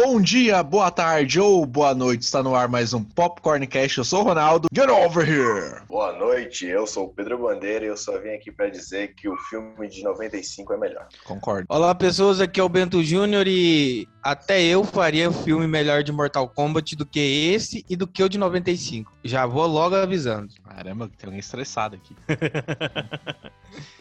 [0.00, 2.22] Bom dia, boa tarde ou boa noite.
[2.22, 3.98] Está no ar mais um Popcorn Cast.
[3.98, 4.68] Eu sou o Ronaldo.
[4.72, 5.82] Get over here!
[5.88, 9.28] Boa noite, eu sou o Pedro Bandeira e eu só vim aqui para dizer que
[9.28, 11.08] o filme de 95 é melhor.
[11.24, 11.66] Concordo.
[11.68, 12.40] Olá, pessoas.
[12.40, 16.94] Aqui é o Bento Júnior e até eu faria um filme melhor de Mortal Kombat
[16.94, 17.18] do que
[17.52, 19.12] esse e do que o de 95.
[19.24, 20.54] Já vou logo avisando.
[20.62, 22.14] Caramba, tem alguém estressado aqui.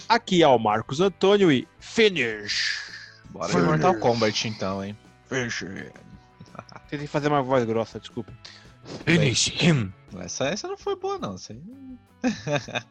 [0.08, 2.86] Aqui é o Marcos Antônio e Finish.
[3.32, 4.96] Bora de Mortal Kombat então, hein?
[5.28, 5.64] Finish.
[6.90, 8.32] Tentei fazer uma voz grossa, desculpa.
[9.06, 9.94] Finish him.
[10.20, 11.36] Essa, essa não foi boa, não.
[11.36, 11.62] Essa aí...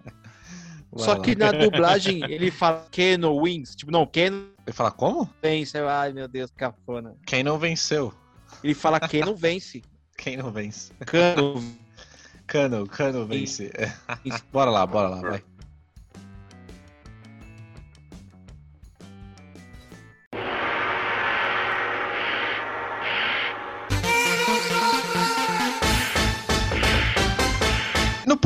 [0.97, 1.21] Só lá.
[1.21, 3.75] que na dublagem ele fala Keno Wings.
[3.75, 5.29] Tipo, não, Keno Ele fala como?
[5.43, 5.79] vence.
[5.79, 7.15] Ai, meu Deus, que cafona.
[7.27, 8.15] Quem não venceu?
[8.63, 9.83] Ele fala Keno vence.
[10.17, 10.93] Quem não vence?
[11.05, 11.63] Cano.
[12.47, 13.71] Cano, Cano vence.
[14.53, 15.45] bora lá, bora lá, vai.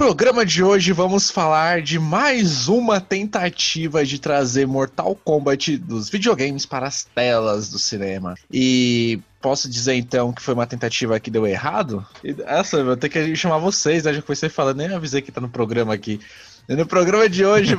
[0.00, 6.64] Programa de hoje vamos falar de mais uma tentativa de trazer Mortal Kombat dos videogames
[6.64, 8.34] para as telas do cinema.
[8.50, 12.02] E posso dizer então que foi uma tentativa que deu errado?
[12.46, 14.14] Essa, eu vou ter que chamar vocês, né?
[14.14, 16.18] Já comecei falando, nem avisei que tá no programa aqui.
[16.66, 17.76] E no programa de hoje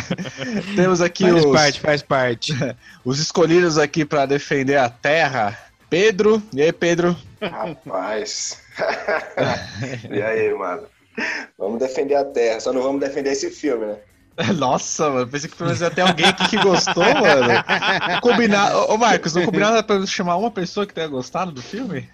[0.74, 2.54] temos aqui Faz os, parte, faz parte.
[3.04, 5.58] os escolhidos aqui para defender a Terra.
[5.90, 7.14] Pedro, e aí Pedro?
[7.38, 8.62] Rapaz.
[10.10, 10.84] e aí, mano?
[11.58, 13.96] Vamos defender a Terra, só não vamos defender esse filme, né?
[14.56, 18.20] Nossa, mano, pensei que pelo menos ia ter alguém aqui que gostou, mano.
[18.22, 18.74] Combinar.
[18.90, 22.08] Ô, Marcos, não combinava pra chamar uma pessoa que tenha gostado do filme?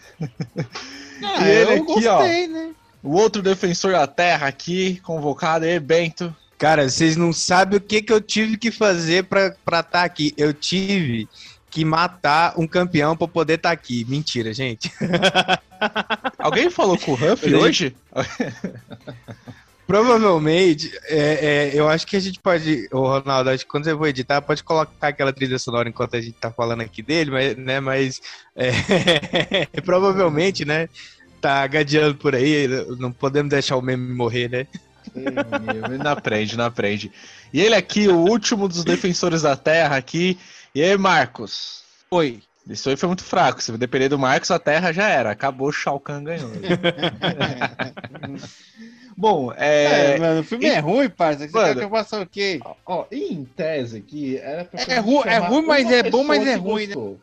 [1.23, 2.19] Ah, E ele eu aqui, ó.
[2.19, 2.71] gostei, né?
[3.03, 6.35] O outro defensor da Terra aqui, convocado, e Bento.
[6.59, 10.35] Cara, vocês não sabem o que, que eu tive que fazer pra estar tá aqui.
[10.37, 11.29] Eu tive
[11.71, 14.05] que matar um campeão pra poder estar aqui.
[14.09, 14.91] Mentira, gente.
[16.39, 17.95] Alguém falou com o Huff hoje?
[19.87, 23.97] Provavelmente, é, é, eu acho que a gente pode, o Ronaldo, acho que quando eu
[23.97, 27.57] vou editar, pode colocar aquela trilha sonora enquanto a gente tá falando aqui dele, mas,
[27.57, 28.21] né, mas
[28.57, 30.89] é, provavelmente, né,
[31.41, 32.67] tá gadeando por aí,
[32.99, 34.67] não podemos deixar o meme morrer, né?
[35.15, 37.13] Ele não aprende, não aprende.
[37.53, 40.37] E ele aqui, o último dos defensores da Terra aqui.
[40.77, 41.85] E aí, Marcos?
[42.11, 42.43] Oi.
[42.69, 43.63] Isso aí foi muito fraco.
[43.63, 45.31] Se depender do Marcos, a Terra já era.
[45.31, 46.51] Acabou, o Shao Kahn ganhou.
[49.17, 50.19] Bom, É, é...
[50.19, 51.49] mano, o filme e- é ruim, parça.
[51.49, 51.69] Você Mano.
[51.69, 52.61] quer que eu faça o quê?
[52.85, 56.57] Ó, em tese aqui, era pra É ru- é ruim, mas é bom, mas é
[56.57, 56.95] ruim, né?
[56.95, 57.19] gostou.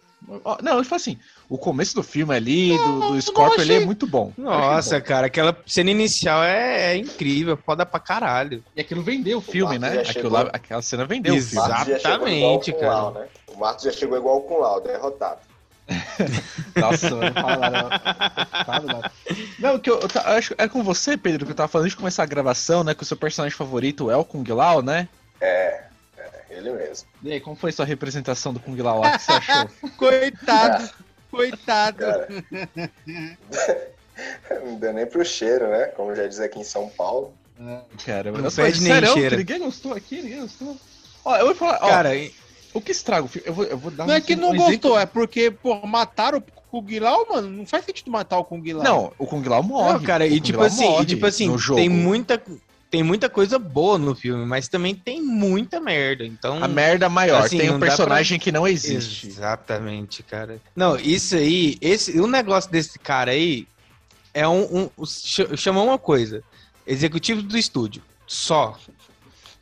[0.45, 1.19] Ó, Não, eu falo assim,
[1.49, 3.85] o começo do filme ali, do, Não, do não Scorpio ali é achei.
[3.85, 4.31] muito bom.
[4.37, 5.05] Nossa, bom.
[5.05, 8.63] cara, aquela cena inicial é, é incrível, foda pra caralho.
[8.75, 10.03] E aquilo vendeu o filme, Marcos né?
[10.09, 11.65] Aquilo lá, aquela cena vendeu o filme.
[11.65, 13.11] Exatamente, cara.
[13.11, 13.27] Né?
[13.53, 15.39] O Marcos já chegou igual com o Lau, derrotado.
[16.75, 17.89] Nossa, mano, não fala nada, não.
[18.65, 19.11] Fala nada.
[19.59, 21.95] Não, que eu, eu eu acho é com você, Pedro, que eu tava falando antes
[21.95, 22.93] de começar a gravação, né?
[22.93, 25.07] Com o seu personagem favorito, o El Kung Lao, né?
[25.41, 25.83] É,
[26.17, 27.07] é, ele mesmo.
[27.21, 29.09] E aí, como foi sua representação do Kung Lao lá?
[29.09, 29.69] O que você achou?
[29.97, 30.89] Coitado,
[31.29, 31.97] coitado.
[31.97, 32.27] Cara.
[34.63, 35.85] Não deu nem pro cheiro, né?
[35.87, 37.33] Como já diz aqui em São Paulo.
[38.05, 39.37] Cara, Não fede nem sério, cheira.
[39.37, 40.77] Ninguém gostou aqui, ninguém gostou.
[41.25, 42.09] Ó, eu vou falar, ó, Cara,
[42.73, 43.47] o que estraga o filme?
[43.47, 45.51] Eu vou, eu vou dar Não é um- que não um gostou, exemplo- é porque,
[45.51, 46.41] pô, mataram o
[46.81, 47.49] Kung Lao, mano.
[47.49, 48.83] Não faz sentido matar o Kung Lao.
[48.83, 49.93] Não, o Kung Lao morre.
[49.93, 52.41] Não, cara, O e tipo Lao assim, morre e tipo assim, tem muita
[52.89, 56.23] tem muita coisa boa no filme, mas também tem muita merda.
[56.23, 59.25] Então, A merda maior, Assim, tem um personagem que não existe.
[59.27, 60.61] Exatamente, cara.
[60.75, 63.65] Não, isso aí, esse, o negócio desse cara aí
[64.31, 66.43] é um, um ch- chamou uma coisa,
[66.85, 68.77] executivo do estúdio, só.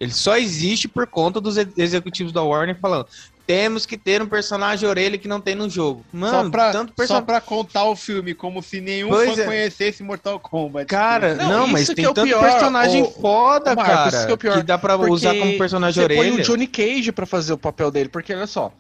[0.01, 3.05] Ele só existe por conta dos executivos da Warner falando,
[3.45, 6.03] temos que ter um personagem orelha que não tem no jogo.
[6.11, 7.25] Mano, só, pra, tanto só personagem.
[7.27, 9.45] pra contar o filme, como se nenhum Pois fã é.
[9.45, 10.87] conhecesse Mortal Kombat.
[10.87, 13.93] Cara, Não, não, isso mas que tem é o tanto pior, personagem ô- foda, Marcos,
[13.93, 16.35] cara, isso que é o pior, dá pra Porque usar como personagem você põe orelha.
[16.35, 18.73] o Johnny Cage pra fazer o papel dele, porque olha só,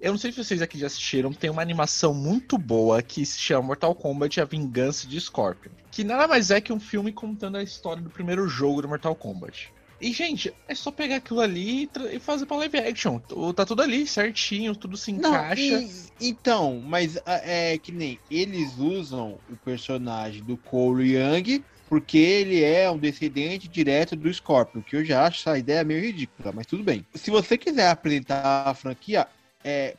[0.00, 3.40] eu não sei se vocês aqui já assistiram, tem uma animação muito boa que se
[3.40, 7.56] chama Mortal Kombat A Vingança de Scorpion, que nada mais é que um filme contando
[7.56, 9.72] a história do primeiro jogo do Mortal Kombat.
[10.00, 13.18] E, gente, é só pegar aquilo ali e, fazer pra live action.
[13.54, 15.60] Tá tudo ali, certinho, tudo se Não, encaixa.
[15.60, 22.62] e- então, mas é que nem eles usam o personagem do Cole Young porque ele
[22.62, 26.66] é um descendente direto do Scorpion, que eu já acho essa ideia meio ridícula, mas
[26.66, 27.04] tudo bem.
[27.14, 29.26] Se você quiser apresentar a franquia,
[29.64, 29.96] é,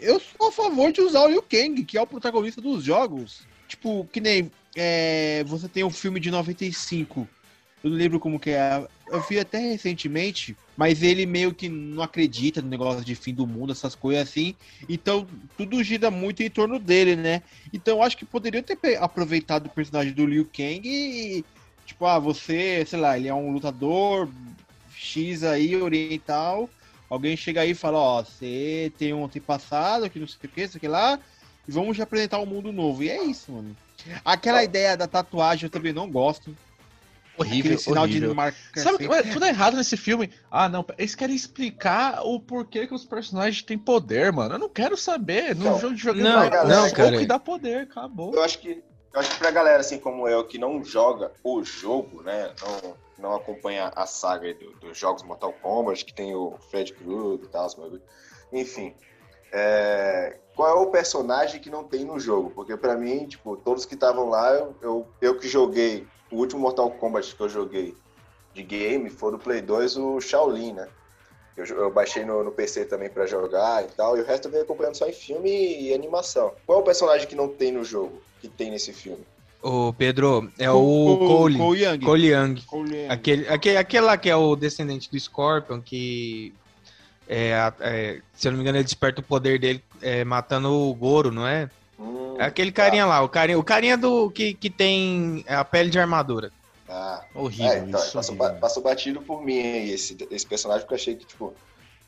[0.00, 3.42] eu sou a favor de usar o Liu Kang, que é o protagonista dos jogos.
[3.66, 7.28] Tipo, que nem é, você tem um filme de 95
[7.82, 8.86] Eu não lembro como que é.
[9.08, 13.46] Eu vi até recentemente, mas ele meio que não acredita no negócio de fim do
[13.46, 14.54] mundo, essas coisas assim.
[14.88, 15.26] Então,
[15.56, 17.42] tudo gira muito em torno dele, né?
[17.72, 21.44] Então, eu acho que poderia ter aproveitado o personagem do Liu Kang e,
[21.84, 24.28] tipo, ah, você, sei lá, ele é um lutador
[24.94, 26.70] X aí, oriental.
[27.10, 30.68] Alguém chega aí e fala, ó, você tem um antepassado, que não sei o que,
[30.68, 31.18] sei o que lá,
[31.68, 33.02] e vamos apresentar um mundo novo.
[33.02, 33.76] E é isso, mano.
[34.24, 36.56] Aquela ideia da tatuagem eu também não gosto.
[37.38, 38.28] Horrível, Aquele sinal horrível.
[38.28, 38.58] de marca.
[38.76, 40.30] Sabe o que mas tudo é errado nesse filme?
[40.50, 44.54] Ah, não, eles querem explicar o porquê que os personagens têm poder, mano.
[44.54, 45.54] Eu não quero saber.
[45.56, 45.78] No Não.
[45.80, 47.16] jogo de videogame Não, vai dar não, soco cara.
[47.22, 48.34] e dá poder, acabou.
[48.34, 48.82] Eu acho que
[49.14, 52.96] eu acho que pra galera assim como eu que não joga o jogo, né, não,
[53.18, 57.48] não acompanha a saga do- dos jogos Mortal Kombat, que tem o Fred Krueger e
[57.48, 58.00] tal, os bagulho.
[58.50, 58.94] enfim,
[59.52, 62.50] é, qual é o personagem que não tem no jogo?
[62.54, 66.60] Porque pra mim, tipo, todos que estavam lá, eu, eu, eu que joguei, o último
[66.60, 67.94] Mortal Kombat que eu joguei
[68.54, 70.88] de game foi do Play 2, o Shaolin, né?
[71.56, 74.52] Eu, eu baixei no, no PC também pra jogar e tal, e o resto eu
[74.52, 76.52] venho acompanhando só em filme e animação.
[76.66, 79.24] Qual é o personagem que não tem no jogo, que tem nesse filme?
[79.62, 81.56] Ô, Pedro, é o Cole.
[81.56, 82.00] Cole Young.
[82.00, 82.62] Cole Young.
[82.66, 83.08] Cole Young.
[83.08, 86.52] Aquele, aquele, aquele lá que é o descendente do Scorpion, que.
[87.28, 90.92] É, é, se eu não me engano, ele desperta o poder dele é, matando o
[90.92, 91.70] Goro, não é?
[92.42, 95.98] É aquele carinha lá, o carinha, o carinha do que, que tem a pele de
[96.00, 96.50] armadura.
[96.88, 98.12] Ah, Horrível é, então, isso.
[98.12, 98.60] passou, horrível.
[98.60, 101.54] passou batido por mim esse, esse personagem, porque eu achei que, tipo,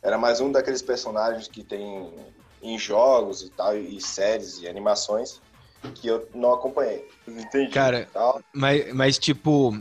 [0.03, 2.13] era mais um daqueles personagens que tem
[2.61, 5.41] em jogos e tal, e séries e animações
[5.95, 7.09] que eu não acompanhei.
[7.29, 7.71] Entendi.
[7.71, 8.09] Cara.
[8.53, 9.81] Mas, mas tipo,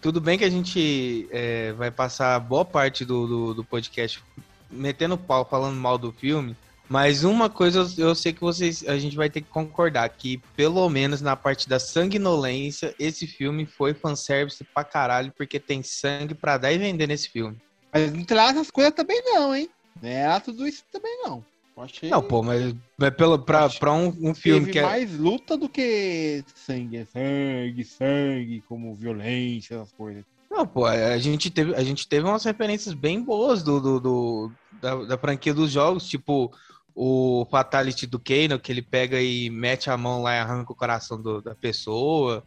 [0.00, 4.22] tudo bem que a gente é, vai passar boa parte do, do, do podcast
[4.70, 6.56] metendo pau, falando mal do filme.
[6.90, 10.88] Mas uma coisa eu, sei que vocês, a gente vai ter que concordar, que pelo
[10.90, 16.58] menos na parte da sanguinolência, esse filme foi fanservice pra caralho, porque tem sangue pra
[16.58, 17.56] dar e vender nesse filme.
[17.94, 19.68] Mas não lá essas coisas também não, hein?
[20.02, 21.44] Não é tudo isso também não.
[21.78, 24.82] Achei Não, pô, mas, mas pelo, pra, pra um, um filme teve que é...
[24.82, 26.96] mais luta do que sangue.
[26.96, 30.24] É sangue, sangue, como violência, essas coisas.
[30.50, 34.52] Não, pô, a gente teve, a gente teve umas referências bem boas do, do, do-
[34.82, 36.52] da, da franquia dos jogos, tipo
[36.94, 40.76] o Fatality do Kano, que ele pega e mete a mão lá e arranca o
[40.76, 42.44] coração do- da pessoa.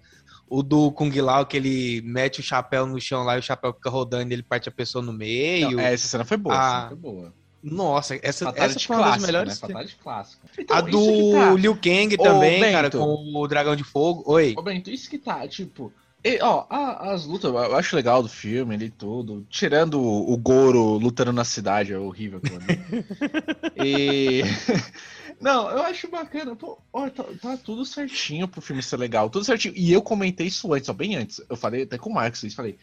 [0.50, 3.74] O do Kung Lao, que ele mete o chapéu no chão lá e o chapéu
[3.74, 5.72] fica rodando e ele parte a pessoa no meio.
[5.72, 6.56] Não, essa cena foi boa.
[6.56, 7.34] Ah, essa cena foi boa.
[7.64, 9.54] Nossa, essa, essa foi uma das melhores.
[9.62, 9.68] Né?
[9.68, 9.98] Fatality.
[10.06, 10.26] A
[10.60, 10.98] Então, isso
[11.32, 12.72] do tá- Liu Kang Ô, também, Bento.
[12.74, 14.22] cara, com o Dragão de Fogo.
[14.28, 14.54] Oi.
[14.58, 15.92] Ô, Bento, isso que tá, tipo.
[16.24, 19.46] E, ó, a- as lutas, eu acho legal do filme ali e tudo.
[19.50, 22.60] Tirando o, o Goro lutando na cidade, é horrível aquilo
[23.76, 24.42] e.
[25.42, 26.56] Não, eu acho bacana.
[26.56, 29.74] Pô, ó, tá, tá tudo certinho pro filme ser legal, tudo certinho.
[29.76, 31.42] E eu comentei isso antes, ó, bem antes.
[31.50, 32.78] Eu falei até com o Marcos, eu falei: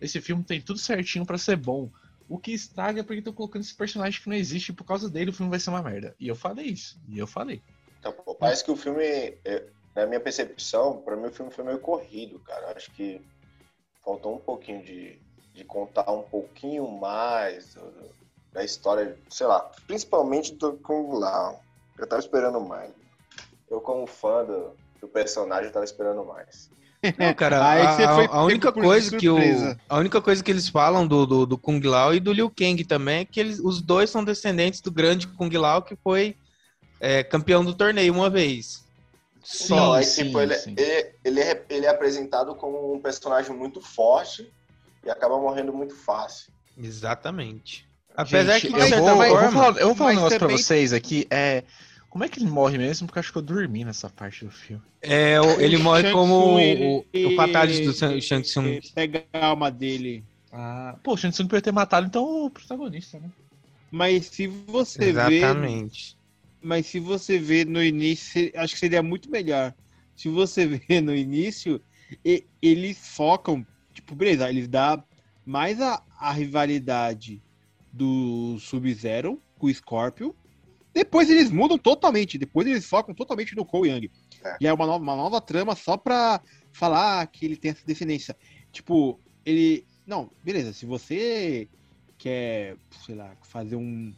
[0.00, 1.90] esse filme tem tudo certinho pra ser bom.
[2.28, 5.10] O que estraga é porque estão colocando esse personagem que não existe e por causa
[5.10, 6.14] dele o filme vai ser uma merda.
[6.20, 6.96] E eu falei isso.
[7.08, 7.60] E eu falei.
[7.98, 9.64] Então, pô, parece que o filme, é,
[9.94, 12.72] na minha percepção, pra mim o filme foi meio corrido, cara.
[12.76, 13.20] Acho que
[14.04, 15.18] faltou um pouquinho de,
[15.54, 18.14] de contar um pouquinho mais do-
[18.52, 21.60] da história, sei lá, principalmente do Kung Lao.
[21.98, 22.92] Eu tava esperando mais.
[23.70, 26.70] Eu, como fã do, do personagem, tava esperando mais.
[27.18, 29.36] Não, cara, a, a- única coisa que o
[29.88, 32.82] a única coisa que eles falam do, do, do Kung Lao e do Liu Kang
[32.84, 36.34] também é que eles, os dois são descendentes do grande Kung Lao que foi
[37.00, 38.83] é, campeão do torneio uma vez.
[39.44, 40.74] Sim, Não, aí, sim, tipo, ele, sim.
[40.76, 44.50] ele, ele é, ele é apresentado como um personagem muito forte
[45.04, 46.50] e acaba morrendo muito fácil.
[46.76, 47.86] Exatamente.
[48.16, 50.48] Apesar Gente, que eu, vou, eu vou forma, falar, eu vou falar um negócio pra
[50.48, 51.26] também- vocês aqui.
[51.30, 51.62] É.
[52.08, 53.06] Como é que ele morre mesmo?
[53.08, 54.80] Porque eu acho que eu dormi nessa parte do filme.
[55.02, 57.04] é, o- ele morre como o, o
[57.84, 58.66] do Shang Tsung.
[58.68, 60.24] Ele Pega a alma dele.
[60.52, 63.28] Ah, pô, o Shang Tsung podia ter matado então o protagonista, né?
[63.90, 65.38] Mas se você vê.
[65.40, 66.16] Exatamente.
[66.64, 69.74] Mas se você vê no início, acho que seria muito melhor.
[70.16, 71.78] Se você vê no início,
[72.24, 75.04] e- eles focam, tipo, beleza, eles dão
[75.44, 77.42] mais a, a rivalidade
[77.92, 80.32] do Sub-Zero com o Scorpion.
[80.94, 84.10] Depois eles mudam totalmente, depois eles focam totalmente no Cole Young.
[84.42, 84.56] É.
[84.60, 86.40] E é uma nova, uma nova trama só pra
[86.72, 88.34] falar que ele tem essa descendência.
[88.72, 89.86] Tipo, ele.
[90.06, 91.68] Não, beleza, se você
[92.16, 94.14] quer, sei lá, fazer um,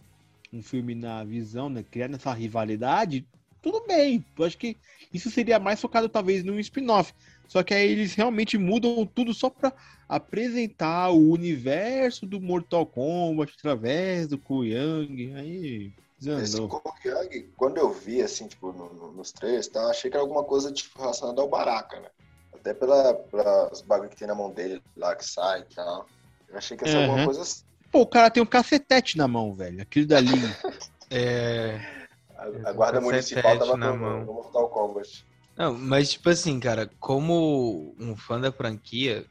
[0.57, 1.83] um filme na visão, né?
[1.83, 3.27] Criar essa rivalidade,
[3.63, 4.25] tudo bem.
[4.39, 4.77] Eu acho que
[5.13, 7.13] isso seria mais focado talvez num spin-off.
[7.49, 9.73] Só que aí eles realmente mudam tudo só pra
[10.09, 15.35] apresentar o universo do Mortal Kombat através do Kuyang.
[15.35, 16.69] Aí Esse desandou.
[16.69, 20.25] Kong Yang, quando eu vi, assim, tipo, no- no- nos trailers, tá, achei que era
[20.25, 22.09] alguma coisa tipo, relacionada ao Baraka, né?
[22.53, 26.07] Até pela, pelas bagulho que tem na mão dele lá que sai e tal.
[26.49, 27.25] Eu achei que ia ser alguma Uhum.
[27.27, 27.63] coisa assim.
[27.91, 29.81] Pô, o cara tem um cacetete na mão, velho.
[29.83, 30.31] Aquilo dali.
[31.09, 31.81] É.
[32.65, 34.25] A, guarda municipal tava na no, mão.
[34.25, 35.25] no Mortal Kombat.
[35.57, 39.25] Não, mas tipo assim, cara, como um fã da franquia,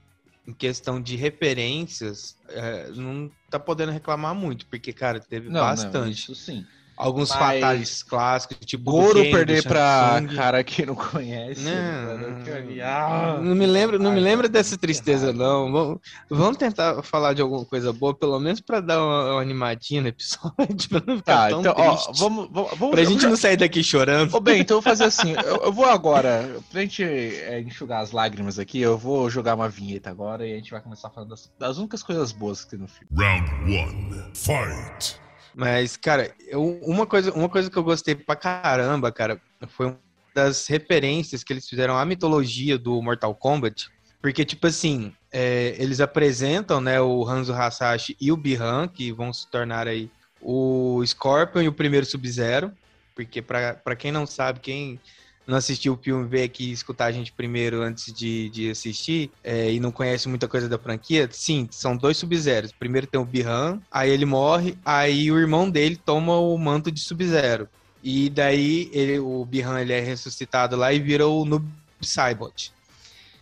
[0.47, 5.59] em questão de referências, é, não tá podendo reclamar muito, porque, cara, teve Não, não,
[5.61, 6.13] bastante.
[6.13, 6.65] isso sim.
[6.97, 10.33] Alguns Mas- fatales clássicos, tipo Goro perder Tsung.
[10.35, 11.61] cara que não conhece.
[11.61, 15.71] Não, ah, Não me lembra, não me Ai, lembra cara, dessa tristeza, não.
[15.71, 15.99] Vamos,
[16.29, 20.07] vamos tentar falar de alguma coisa boa, pelo menos pra dar uma, uma animadinha no
[20.07, 20.55] episódio,
[20.89, 22.19] pra não ficar Tá, tão então, ó, triste.
[22.19, 24.33] vamos, vamos, vamos Pra gente não sair daqui chorando.
[24.33, 25.33] Ô, bem, então eu vou fazer assim.
[25.45, 29.67] Eu, eu vou agora, pra gente é, enxugar as lágrimas aqui, eu vou jogar uma
[29.69, 32.79] vinheta agora e a gente vai começar falando das, das únicas coisas boas que tem
[32.79, 33.07] no filme.
[33.13, 35.19] Round one, fight.
[35.55, 39.99] Mas, cara, eu- uma, coisa, uma coisa que eu gostei pra caramba, cara, foi uma
[40.33, 43.87] das referências que eles fizeram à mitologia do Mortal Kombat.
[44.21, 49.31] Porque, tipo assim, é, eles apresentam, né, o Hanzo Hasashi e o Bihan, que vão
[49.31, 50.09] se tornar aí
[50.41, 52.71] o Scorpion e o primeiro Sub-Zero.
[53.15, 54.99] Porque, pra, pra quem não sabe, quem
[55.47, 59.71] não assistiu o filme veio aqui escutar a gente primeiro antes de, de assistir é,
[59.71, 62.71] e não conhece muita coisa da franquia, sim, são dois Sub-Zeros.
[62.71, 66.99] Primeiro tem o Bihan, aí ele morre, aí o irmão dele toma o manto de
[66.99, 67.67] Sub-Zero.
[68.03, 71.65] E daí ele, o Bihan ele é ressuscitado lá e vira o Noob
[72.01, 72.71] Saibot.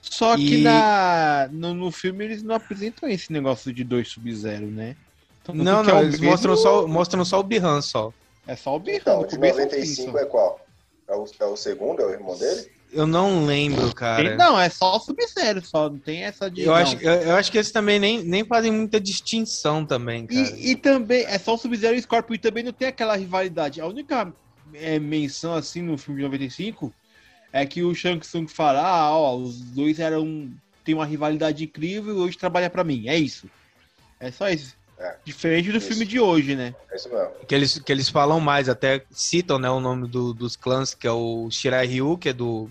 [0.01, 4.67] Só que E- na, no, no filme eles não apresentam esse negócio de dois Sub-Zero,
[4.67, 4.95] né?
[5.41, 8.13] Então, Não, é não, o eles mesmo- mostram só, mostram só o Bihan só.
[8.45, 8.99] É só o Birrão.
[9.01, 10.17] Então, no de começo ao fim, 95 só.
[10.19, 10.62] é qual?
[11.07, 12.01] É o, é o segundo?
[12.01, 12.71] É o irmão dele?
[12.91, 14.29] Eu não lembro, cara.
[14.29, 15.89] Tem- Não, é só o Sub-Zero, só.
[15.89, 16.61] Não tem essa de.
[16.61, 16.75] Eu não.
[16.75, 20.39] acho, eu, eu acho que eles também nem, nem fazem muita distinção também, cara.
[20.55, 23.15] E, e também, é só o Sub-Zero e o Scorpion, e também não tem aquela
[23.15, 23.81] rivalidade.
[23.81, 24.31] A única
[24.73, 26.93] é, menção, assim, no filme de 95,
[27.51, 30.51] é que o Shang Tsung fala, ah, ó, os dois eram,
[30.85, 33.07] tem uma rivalidade incrível e hoje trabalha pra mim.
[33.07, 33.49] É isso.
[34.19, 34.75] É só isso.
[35.03, 35.15] É.
[35.25, 35.87] Diferente do Isso.
[35.87, 36.73] filme de hoje, né?
[36.89, 37.31] É isso mesmo.
[37.45, 41.05] Que eles, que eles falam mais, até citam né, o nome do- dos clãs, que
[41.05, 42.69] é o Shirai Ryu, que é do,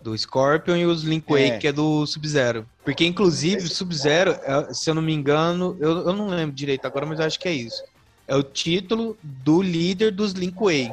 [0.00, 1.58] do Scorpion, e os Lin Kuei, É.
[1.58, 2.64] que é do Sub-Zero.
[2.84, 6.86] Porque, inclusive, o Sub-Zero, é, se eu não me engano, eu, eu não lembro direito
[6.86, 7.82] agora, mas eu acho que é isso.
[8.28, 10.92] É o título do líder dos Lin Kuei.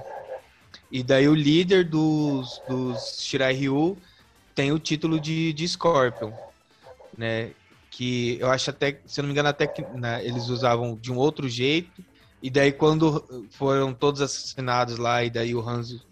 [0.92, 3.96] E daí o líder dos, dos Shirai Ryu
[4.56, 6.32] tem o título de, de Scorpion,
[7.18, 7.52] né?
[7.96, 11.12] Que eu acho até, se eu não me engano, até que né, eles usavam de
[11.12, 12.04] um outro jeito.
[12.42, 16.06] E daí quando foram todos assassinados lá, e daí o Hanzo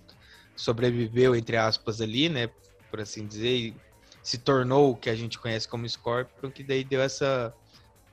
[0.55, 2.49] sobreviveu, entre aspas, ali, né?
[2.89, 3.75] Por assim dizer, e
[4.21, 7.53] se tornou o que a gente conhece como Scorpion, que daí deu essa,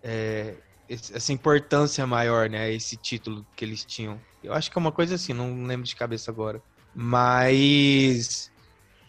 [0.02, 0.56] é,
[0.88, 2.72] essa importância maior, né?
[2.72, 4.20] Esse título que eles tinham.
[4.42, 6.60] Eu acho que é uma coisa assim, não lembro de cabeça agora.
[6.92, 8.50] Mas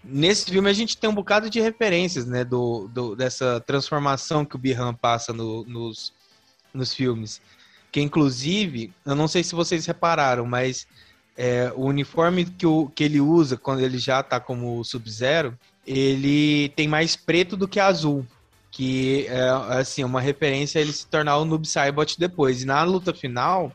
[0.03, 2.43] nesse filme a gente tem um bocado de referências, né?
[2.43, 6.13] Do, do- dessa transformação que o Bihan passa no- nos,
[6.73, 7.41] nos filmes.
[7.91, 10.87] Que inclusive, eu não sei se vocês repararam, mas
[11.37, 16.69] é, o uniforme que, o, que ele usa quando ele já tá como Sub-Zero, ele
[16.75, 18.25] tem mais preto do que azul.
[18.73, 22.61] Que é assim, uma referência a ele se tornar o Noob Saibot depois.
[22.61, 23.71] E na luta final,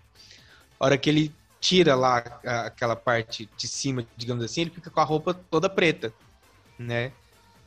[0.81, 1.31] a hora que ele
[1.67, 2.19] tira lá
[2.67, 6.15] aquela parte de cima, digamos assim, ele fica com a roupa toda preta,
[6.79, 7.17] né?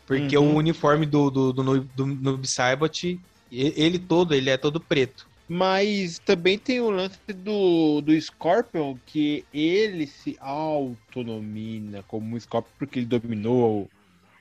[0.06, 0.40] Porque Uhum.
[0.40, 5.26] o uniforme do, do, do, Noob- do Noob Saibot, ele todo, ele é todo preto.
[5.48, 12.72] Mas também tem o lance do, do Scorpion, que ele se autonomina como um Scorpion
[12.78, 13.92] porque ele dominou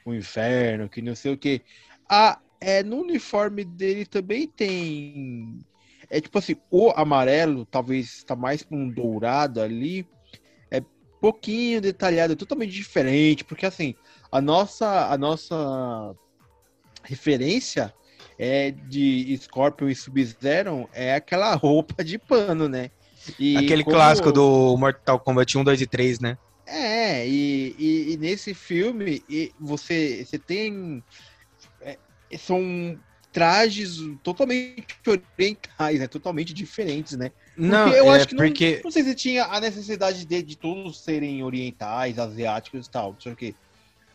[0.07, 1.65] o, o inferno, que não sei o que.
[2.11, 5.65] Ah, é, no uniforme dele também tem.
[6.11, 10.07] É tipo assim, o amarelo, talvez tá mais pra um dourado ali.
[10.71, 10.81] É
[11.21, 13.95] pouquinho detalhado, é totalmente diferente, porque assim,
[14.33, 16.15] a nossa, a nossa
[17.05, 17.93] referência
[18.39, 22.91] é de Scorpion e Sub-Zero é aquela roupa de pano, né?
[23.39, 26.39] E Aquele como- clássico do Mortal Kombat 1, 2 e 3, né?
[26.67, 31.03] É, e, e- e nesse filme e você, você tem.
[31.81, 31.99] é,
[32.39, 32.99] são
[33.39, 36.09] trajes totalmente orientais, né?
[36.09, 37.31] Totalmente diferentes, né?
[37.57, 38.81] Não, eu é acho que não- porque...
[38.83, 43.21] Não sei se tinha a necessidade de, de todos serem orientais, asiáticos e tal, não
[43.21, 43.55] sei o quê.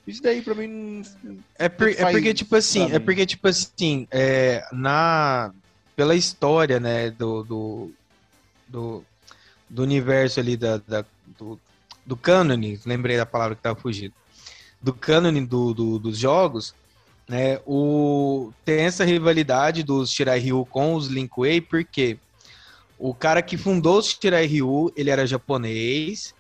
[0.06, 0.68] Isso daí pra mim
[1.24, 1.38] não.
[1.58, 5.54] É, por- é porque, tipo assim, é porque, tipo assim, é, na,
[5.96, 7.92] pela história, né, do, do,
[8.68, 9.04] do,
[9.70, 11.06] do universo ali, da, da-
[11.40, 11.58] do,
[12.06, 14.14] do cânone, lembrei da palavra que tava fugindo,
[14.82, 16.76] do cânone do, do- dos jogos,
[17.34, 22.18] né, o, tem essa rivalidade dos Shirai Ryu com os Lin Kuei, porque
[22.98, 26.34] o cara que fundou os Shirai Ryu, ele era japonês,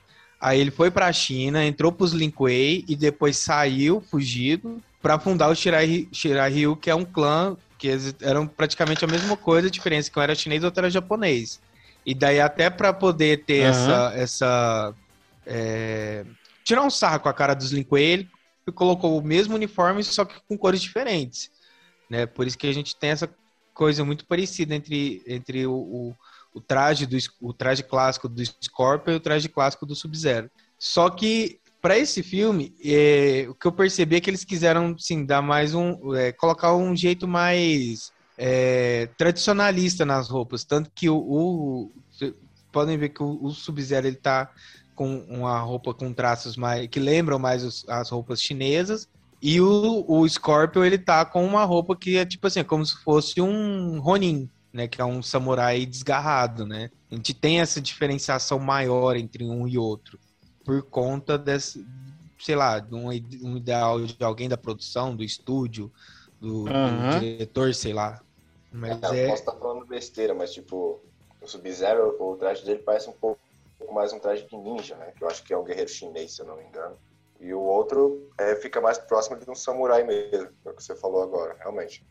[0.43, 5.47] Aí ele foi pra China, entrou pros Lin Kuei e depois saiu, fugido, para fundar
[5.47, 7.89] o Shirai, Shirai Ryu, que é um clã que
[8.21, 10.89] eram praticamente a mesma coisa, a diferença é que um era chinês e outro era
[10.89, 11.61] japonês.
[12.05, 13.69] E daí até para poder ter Aham.
[13.69, 14.93] essa essa
[15.47, 16.25] é,
[16.65, 17.83] tirar um sarro com a cara dos Lin
[18.71, 21.49] Coelho, colocou o mesmo uniforme só que com cores diferentes,
[22.09, 22.25] né?
[22.25, 23.29] Por isso que a gente tem essa
[23.73, 26.15] coisa muito parecida entre, entre o, o,
[26.53, 30.49] o traje do o traje clássico do Scorpion e o traje clássico do Sub-Zero.
[30.77, 35.25] Só que para esse filme, é, o que eu percebi é que eles quiseram sim
[35.25, 41.17] dar mais um, é, colocar um jeito mais é, tradicionalista nas roupas, tanto que o,
[41.17, 41.91] o-
[42.71, 44.49] podem ver que o, o Sub-Zero ele tá
[44.95, 49.07] com uma roupa com traços mais que lembram mais os- as roupas chinesas
[49.41, 52.85] e o, o Scorpion ele tá com uma roupa que é tipo assim, é como
[52.85, 56.89] se fosse um Ronin, né, que é um samurai desgarrado, né?
[57.11, 60.17] A gente tem essa diferenciação maior entre um e outro
[60.65, 61.85] por conta desse,
[62.39, 65.91] sei lá, de um, um ideal de alguém da produção, do estúdio,
[66.39, 67.19] do, do Aham.
[67.19, 68.19] diretor, sei lá.
[68.71, 71.01] Mas Eu é, posso estar falando besteira, mas tipo,
[71.41, 73.39] o Sub-Zero, o traje dele parece um pouco
[73.91, 75.11] mais um traje de ninja, né?
[75.15, 76.97] Que eu acho que é um guerreiro chinês, se eu não me engano.
[77.39, 80.95] E o outro é, fica mais próximo de um samurai mesmo, é o que você
[80.95, 82.05] falou agora, realmente.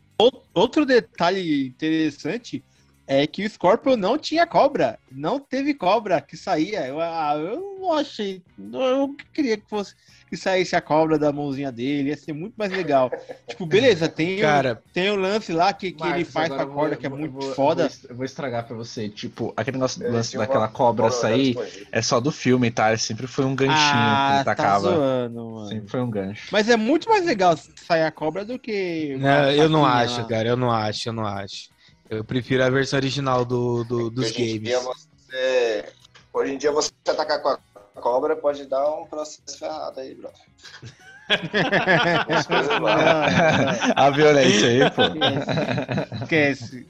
[0.53, 2.63] Outro detalhe interessante
[3.05, 4.97] é que o Scorpion não tinha cobra.
[5.11, 6.87] Não teve cobra que saía.
[6.87, 8.41] Eu, ah, eu não achei.
[8.57, 9.93] Eu queria que fosse
[10.29, 12.09] que saísse a cobra da mãozinha dele.
[12.09, 13.11] Ia ser muito mais legal.
[13.47, 16.55] tipo, beleza, tem, o, cara, tem o lance lá que, que ele Marcos, faz com
[16.55, 17.89] a corda vou- que é muito vou- foda.
[18.09, 19.07] Eu vou, estragar pra você.
[19.09, 21.55] Tipo, aquele negócio Ele lance daquela cobra sair
[21.91, 22.97] é só do filme, tá?
[22.97, 24.89] Sempre foi um ganchinho que ah, ele tá tacava.
[24.89, 25.67] zoando, mano.
[25.67, 26.47] Sempre foi um gancho.
[26.51, 29.15] Mas é muito mais legal sair a cobra do que.
[29.19, 30.27] não, eu não acho, lá.
[30.27, 31.72] cara, eu não acho, eu não acho.
[32.09, 34.61] Eu prefiro a versão original do, do- dos Hoje em games.
[34.69, 35.85] dia você-
[36.33, 37.57] Hoje em dia você atacar com a
[38.01, 40.29] cobra pode dar um processo ferrado aí, bro.
[43.95, 45.01] A violência aí, pô.
[46.23, 46.85] Esquece.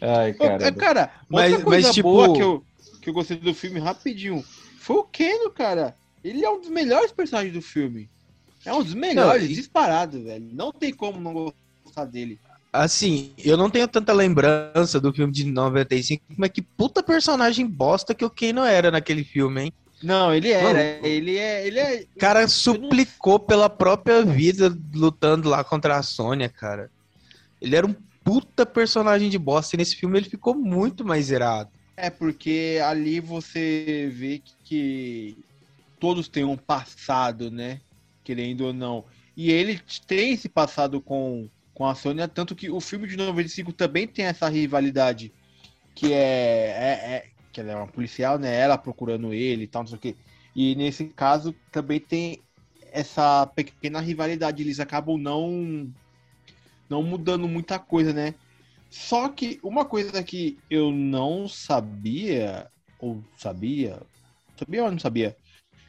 [0.00, 0.72] Ai, é, cara.
[0.72, 2.64] cara, Mas- outra coisa mas, tipo- boa que eu,
[3.00, 4.44] que eu gostei do filme rapidinho
[4.78, 5.94] foi o Keno, cara.
[6.24, 8.10] Ele é um dos melhores personagens do filme.
[8.64, 10.48] É um dos melhores, Não, e- disparado, velho.
[10.52, 11.52] Não tem como não
[11.84, 12.40] gostar dele.
[12.72, 18.14] Assim, eu não tenho tanta lembrança do filme de 95, mas que puta personagem bosta
[18.14, 19.72] que o Kano era naquele filme, hein?
[20.02, 21.06] Não, ele era.
[21.06, 21.66] Ele é.
[21.66, 22.06] Ele é.
[22.14, 26.90] O cara suplicou pela própria vida lutando lá contra a Sônia, cara.
[27.60, 31.70] Ele era um puta personagem de bosta e nesse filme ele ficou muito mais zerado.
[31.96, 35.36] É porque ali você vê que, que
[35.98, 37.80] todos têm um passado, né?
[38.22, 39.04] Querendo ou não.
[39.36, 43.72] E ele tem esse passado com, com a Sônia, tanto que o filme de 95
[43.72, 45.32] também tem essa rivalidade.
[45.94, 48.52] Que é, é, é- que ela é uma policial, né?
[48.52, 50.16] Ela procurando ele e tal, não sei o quê.
[50.56, 52.42] E nesse caso também tem
[52.92, 54.60] essa pequena rivalidade.
[54.60, 55.88] Eles acabam não
[56.90, 58.34] não mudando muita coisa, né?
[58.90, 64.00] Só que uma coisa que eu não sabia, ou sabia,
[64.58, 65.36] sabia ou não sabia,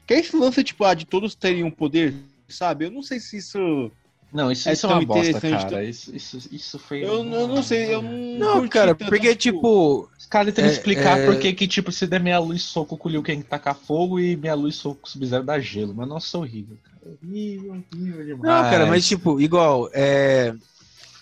[0.05, 2.13] que é esse lance, tipo, ah, de todos terem um poder,
[2.49, 2.85] sabe?
[2.85, 3.91] Eu não sei se isso.
[4.31, 5.83] Não, isso, É isso é uma bosta, cara.
[5.83, 7.03] Isso, isso, isso foi.
[7.03, 8.37] Eu, eu não sei, eu não.
[8.37, 11.91] Não, cara, tanto, porque, tipo, Os caras tentam É, explicar é- por que que, tipo,
[11.91, 15.01] se der meia luz soco com o Liu Kang tacar fogo e meia luz soco
[15.01, 15.95] com o Sub-Zero dá gelo.
[15.95, 16.97] Mas nossa, horrível, cara.
[17.23, 18.41] Horrível, horrível demais.
[18.43, 20.53] Não, cara, mas tipo, igual, é,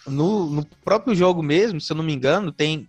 [0.06, 2.88] no, no próprio jogo mesmo, se eu não me engano, tem,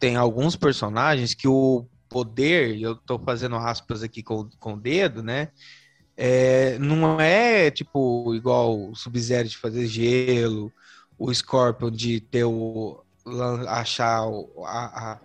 [0.00, 4.80] tem alguns personagens que o poder, e eu tô fazendo aspas aqui com, com o
[4.80, 5.48] dedo, né?
[6.16, 10.72] É, não é tipo igual o Sub-Zero de fazer gelo,
[11.18, 13.02] o Scorpion de ter o
[13.68, 14.22] achar
[14.64, 15.20] a, a,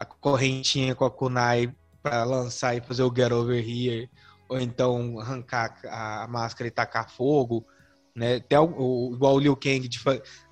[0.00, 1.72] a correntinha com a kunai
[2.02, 4.08] pra lançar e fazer o get over here
[4.48, 7.66] ou então arrancar a máscara e tacar fogo,
[8.14, 8.40] né?
[8.40, 8.64] Tem o,
[9.10, 9.98] o- igual o Liu Kang de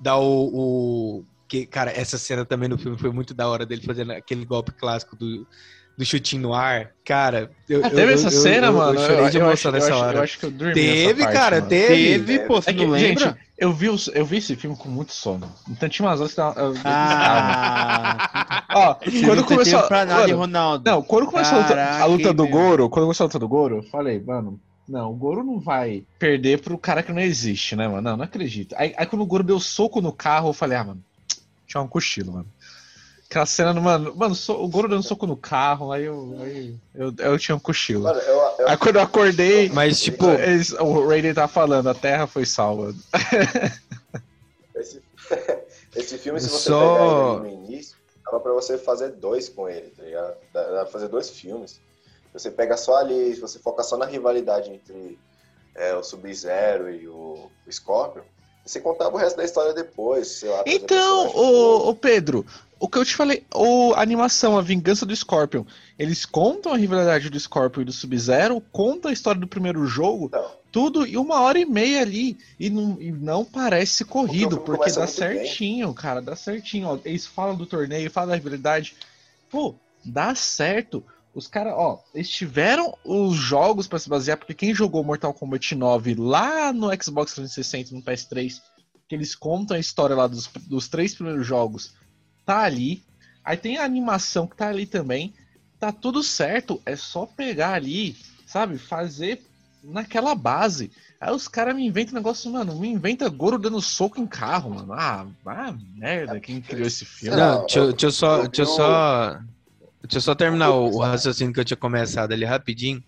[0.01, 3.83] dar o, o- que cara, essa cena também no filme foi muito da hora dele
[3.83, 5.46] fazendo aquele golpe clássico do,
[5.96, 6.90] do chutinho no ar.
[7.04, 9.00] Cara, eu, Ah, teve eu- essa eu- cena, eu- mano?
[9.00, 10.18] Eu chorei de emoção nessa eu acho- hora.
[10.18, 11.68] Eu acho que eu dormi Teve, parte, cara, mano.
[11.68, 11.94] teve.
[12.18, 13.38] Teve, pô, você É que, não gente, lembra?
[13.59, 15.50] eu vi, os- eu vi esse filme com muito sono.
[15.70, 16.44] Então tinha umas horas que eu
[16.85, 19.82] Ah, Ó, quando começou.
[19.85, 20.90] pra nada, mano, Ronaldo.
[20.90, 22.52] não, quando começou a luta, a Caraca, luta do meu.
[22.52, 26.02] Goro, quando começou a luta do Goro, eu falei, mano, não, o Goro não vai
[26.18, 28.02] perder pro cara que não existe, né, mano?
[28.02, 28.74] Não, não acredito.
[28.78, 31.00] Aí, aí quando o Goro deu soco no carro, eu falei, ah, mano,
[31.66, 32.46] tinha um cochilo, mano.
[33.28, 36.74] Aquela cena, do- mano, mano, so- o Goro dando soco no carro, aí eu, aí
[36.94, 38.04] eu, eu tinha um cochilo.
[38.04, 41.94] Mano, eu, eu, Aí quando eu acordei, Mas, tipo, eles- o Raiden tá falando, a
[41.94, 42.94] Terra foi salva.
[44.76, 45.02] esse,
[45.96, 49.68] esse filme, se você Só- pegar ele no início, dava pra você fazer dois com
[49.68, 50.34] ele, tá ligado?
[50.52, 51.80] Dá, dá pra fazer dois filmes.
[52.32, 55.18] Você pega só ali, você foca só na rivalidade entre
[55.74, 58.22] é, o Sub-Zero e o, o Scorpion,
[58.64, 60.62] você contava o resto da história depois, sei lá.
[60.66, 61.88] Então, novo.
[61.88, 62.44] ô Pedro,
[62.78, 65.64] o que eu te falei, o, a animação, a vingança do Scorpion,
[65.98, 70.28] eles contam a rivalidade do Scorpion e do Sub-Zero, contam a história do primeiro jogo,
[70.32, 70.50] Não.
[70.70, 72.36] tudo em uma hora e meia ali.
[72.60, 75.46] E não, e não parece corrido, porque começa dá muito bem.
[75.46, 76.88] certinho, cara, dá certinho.
[76.88, 78.94] Ó, eles falam do torneio, falam da rivalidade.
[79.50, 81.02] Pô, dá certo.
[81.34, 85.74] Os caras, ó, eles tiveram os jogos pra se basear, porque quem jogou Mortal Kombat
[85.74, 88.60] 9 lá no Xbox 360, no PS3,
[89.08, 91.94] que eles contam a história lá dos, dos três primeiros jogos,
[92.46, 93.02] tá ali.
[93.44, 95.35] Aí tem a animação que tá ali também.
[95.78, 98.78] Tá tudo certo, é só pegar ali, sabe?
[98.78, 99.42] Fazer
[99.85, 100.90] naquela base.
[101.20, 104.92] Aí os caras me inventam negócio, mano, me inventa Goro dando soco em carro, mano.
[104.92, 107.37] Ah, ah merda, quem criou esse filme?
[107.37, 109.40] Não, deixa, deixa eu só, deixa eu só,
[110.02, 113.02] deixa eu só terminar o, o raciocínio que eu tinha começado ali rapidinho.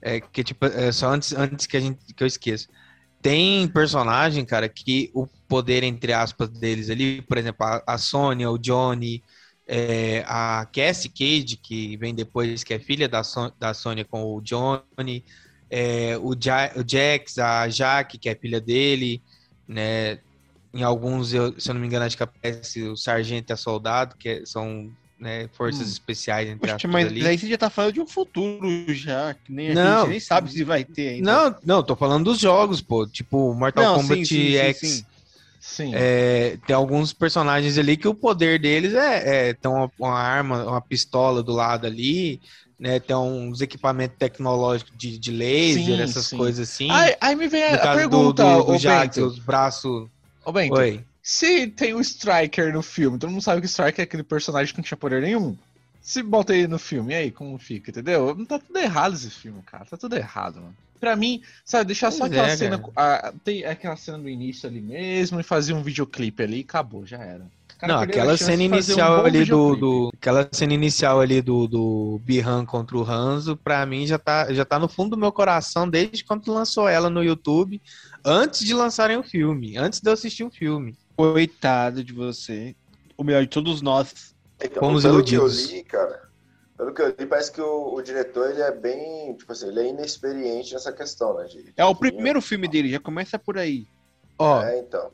[0.00, 2.68] É que tipo, é só antes, antes que a gente que eu esqueça.
[3.22, 8.50] Tem personagem, cara, que o poder entre aspas deles ali, por exemplo, a, a Sônia,
[8.50, 9.24] o Johnny,
[9.66, 14.22] é, a Cassie Cage, que vem depois, que é filha da, Son da Sônia com
[14.24, 15.24] o Johnny,
[15.68, 19.22] é, o, ja o Jax, a Jaque, que é filha dele,
[19.66, 20.20] né?
[20.74, 23.56] Em alguns, eu- se eu não me engano, acho que aparece o sargento e a
[23.56, 25.90] soldado, que é- são né, forças Hum.
[25.92, 27.26] especiais, entre Poxa, mas ali.
[27.26, 30.00] aí você já tá falando de um futuro já, que nem a Não.
[30.02, 31.32] gente nem sabe se vai ter ainda.
[31.50, 33.06] Não, não, tô falando dos jogos, pô.
[33.06, 34.78] Tipo, Mortal Não, Kombat sim, sim, X.
[34.78, 35.04] sim.
[35.58, 35.90] Sim.
[35.94, 40.64] É, tem alguns personagens ali que o poder deles é, é ter uma, uma arma,
[40.64, 42.40] uma pistola do lado ali,
[42.78, 43.00] né?
[43.00, 46.36] Tem uns equipamentos tecnológicos de, de laser, Sim, essas sim.
[46.36, 46.88] coisas assim.
[46.90, 49.26] Aí, aí me vem no a, a caso pergunta, do, do, do Jax, Bento.
[49.26, 50.08] os braços.
[50.44, 51.04] Ô Bento, Oi.
[51.28, 54.72] Se tem o Striker no filme, todo mundo sabe que o Striker é aquele personagem
[54.72, 55.56] que não tinha poder nenhum.
[56.00, 58.46] Se bota ele no filme, e aí, como fica, entendeu?
[58.46, 59.84] Tá tudo errado esse filme, cara.
[59.84, 60.76] Tá tudo errado, mano.
[61.00, 62.80] Pra mim, sabe, deixar só Pois aquela é, cena.
[62.94, 67.04] a- tem aquela cena do início ali mesmo e fazer um videoclipe ali e acabou,
[67.04, 67.44] já era.
[67.76, 70.10] Cara Não, aquela cena um inicial bom ali do, do.
[70.14, 74.64] Aquela cena inicial ali do, do Bihan contra o Hanzo, pra mim já tá, já
[74.64, 77.82] tá no fundo do meu coração desde quando lançou ela no YouTube,
[78.24, 80.96] antes de lançarem o filme, antes de eu assistir o filme.
[81.16, 82.76] Coitado de você.
[83.16, 84.34] O melhor de todos nós.
[84.62, 85.70] Então, Fomos pelo que iludidos.
[85.70, 86.22] eu li, cara,
[86.76, 89.80] pelo que eu li, parece que o, o diretor ele é bem, tipo assim, ele
[89.80, 91.44] é inexperiente nessa questão, né?
[91.46, 93.86] de- É o de- primeiro filme dele, já começa por aí.
[94.38, 95.10] Ó, É, então.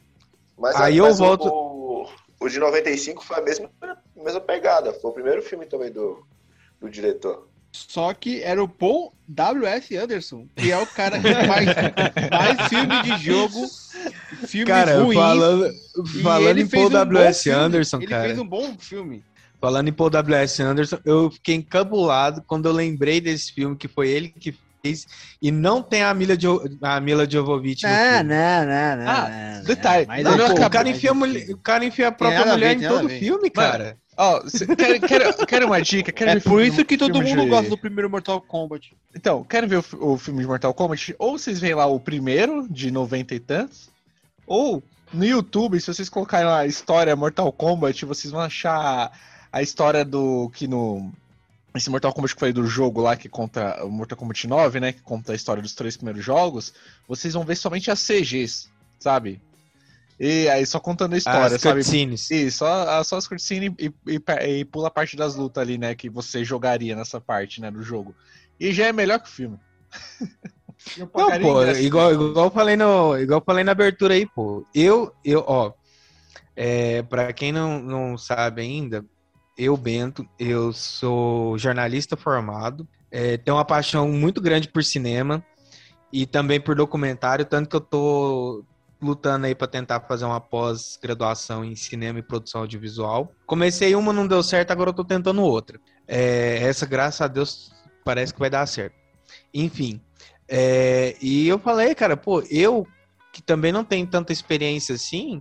[0.59, 2.09] Mas, Aí mas eu o- volto- O,
[2.41, 4.93] o de 95 foi a mesma, a mesma pegada.
[4.95, 6.27] Foi o primeiro filme também do,
[6.81, 7.49] do diretor.
[7.73, 9.97] Só que era o Paul W.S.
[9.97, 11.67] Anderson, que é o cara que faz
[12.31, 13.65] mais filme de jogo,
[14.47, 15.19] filmes cara, ruins.
[15.19, 15.71] falando,
[16.23, 17.43] falando ele em Paul um W.S.
[17.45, 17.59] filme.
[17.59, 18.25] Anderson, Ele cara.
[18.25, 19.25] fez um bom filme.
[19.61, 20.63] Falando em Paul W.S.
[20.63, 25.07] Anderson, eu fiquei encabulado quando eu lembrei desse filme que foi ele que fez
[25.41, 28.23] e não tem a Mila, jo a Mila Jovovich no filme.
[28.25, 31.85] não, não, Ah, detalhe, não, é não, bom, Pô, o, cara enfia mulher- o cara
[31.85, 33.19] enfia a própria mulher em todo ver.
[33.21, 33.97] filme, cara.
[34.17, 36.13] Ó, cê- quer, quer, quer uma dica?
[36.13, 38.95] Quer É por filme- isso que todo filme mundo de- gosta do primeiro Mortal Kombat.
[39.17, 41.15] Então, querem ver o, o filme de Mortal Kombat?
[41.19, 43.89] Ou vocês veem lá o primeiro, de 90 e tantos,
[44.47, 49.13] ou no YouTube, se vocês colocarem lá a história Mortal Kombat, vocês vão achar
[49.53, 51.13] a história do que no.
[51.75, 54.93] Esse Mortal Kombat que foi do jogo lá, que conta o Mortal Kombat 9, né?
[54.93, 56.73] Que conta a história dos três primeiros jogos,
[57.09, 59.41] vocês vão ver somente as CGs, sabe?
[60.21, 61.81] E aí só contando a história, As sabe?
[61.81, 62.31] cutscenes.
[62.31, 64.23] Isso, só, só as cutscenes e, e,
[64.59, 65.95] e pula a parte das lutas ali, né?
[65.95, 67.71] Que você jogaria nessa parte, né?
[67.71, 68.15] Do jogo.
[68.61, 69.59] E já é melhor que o filme.
[70.97, 74.67] Não, pô, igual, igual, eu falei no, igual eu falei na abertura aí, pô.
[74.75, 75.73] Eu, eu ó,
[76.57, 79.05] é, pra quem não, não sabe ainda,
[79.57, 85.45] eu, Bento, eu sou jornalista formado, é, tenho uma paixão muito grande por cinema
[86.13, 88.65] e também por documentário, tanto que eu tô
[89.01, 93.33] lutando aí pra tentar fazer uma pós-graduação em cinema e produção audiovisual.
[93.47, 95.81] Comecei uma, não deu certo, agora eu tô tentando outra.
[96.07, 97.73] É, essa, graças a Deus,
[98.05, 98.95] parece que vai dar certo.
[99.53, 100.01] Enfim,
[100.55, 102.87] é, e eu falei, cara, pô, eu
[103.33, 105.41] que também não tenho tanta experiência assim,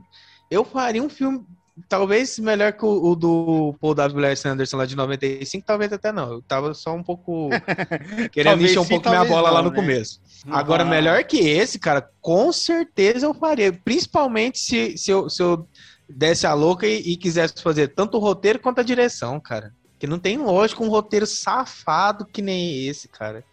[0.50, 1.46] eu faria um filme
[1.90, 4.48] talvez melhor que o, o do Paul W.S.
[4.48, 6.32] Anderson lá de 95, talvez até não.
[6.32, 7.50] Eu tava só um pouco
[8.32, 9.76] querendo encher um sim, pouco minha bola lá não, no né?
[9.76, 10.22] começo.
[10.50, 10.86] Agora, Ah.
[10.86, 13.74] melhor que esse, cara, com certeza eu faria.
[13.74, 15.68] Principalmente se, se, eu, se eu
[16.08, 19.74] desse a louca e, e quisesse fazer tanto o roteiro quanto a direção, cara.
[20.00, 23.44] Que não tem lógica um roteiro safado que nem esse, cara.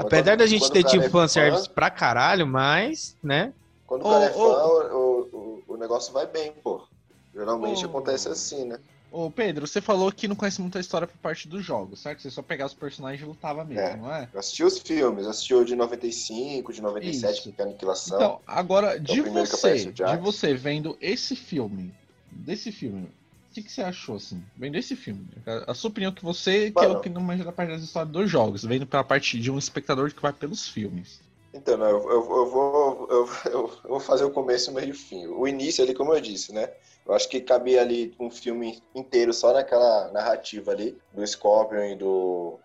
[0.00, 3.52] Apesar quando- da gente ter o cara tido é fanservice fã- pra caralho, mas, né?
[3.86, 5.28] Quando o cara é fã, o,
[5.68, 6.82] o, o negócio vai bem, pô.
[7.34, 8.78] Geralmente acontece assim, né?
[9.12, 12.20] Ô Pedro, você falou que não conhece muita história por parte dos jogos, certo?
[12.22, 13.96] Você só pegava os personagens e lutava mesmo, É.
[13.96, 14.28] não é?
[14.32, 17.52] Eu assisti os filmes, assisti o de 95, de 97, Isso.
[17.52, 18.16] que é a Aniquilação.
[18.16, 21.94] Então, agora, de o primeiro que você, de você vendo esse filme,
[22.30, 23.08] desse filme,
[23.56, 24.42] que, que você achou, assim?
[24.56, 26.98] Vendo esse filme, a, a sua opinião que você, que é Mano.
[26.98, 29.58] o que não manja da parte das histórias dos jogos, vendo pela parte de um
[29.58, 31.20] espectador que vai pelos filmes.
[31.52, 34.90] Então, não, eu, eu- eu vou, eu, eu vou fazer o começo, o meio e
[34.90, 35.26] o fim.
[35.26, 36.68] O início ali, como eu disse, né?
[37.06, 41.96] Eu acho que cabia ali um filme inteiro só naquela narrativa ali, do Scorpion e
[41.96, 42.60] do,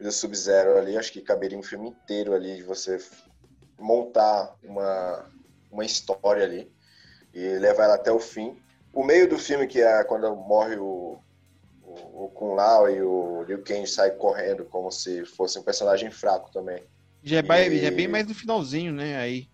[0.00, 0.96] do Sub-Zero ali.
[0.98, 2.98] Acho que caberia um filme inteiro ali de você
[3.78, 5.30] montar uma,
[5.70, 6.72] uma história ali
[7.34, 8.63] e levar ela até o fim.
[8.94, 11.18] O meio do filme, que é quando morre o,
[11.82, 16.10] o, o Kun Lao e o Liu Kang sai correndo como se fosse um personagem
[16.10, 16.82] fraco também.
[17.22, 19.16] Já é, E- já é bem mais no finalzinho, né?
[19.16, 19.46] Aí.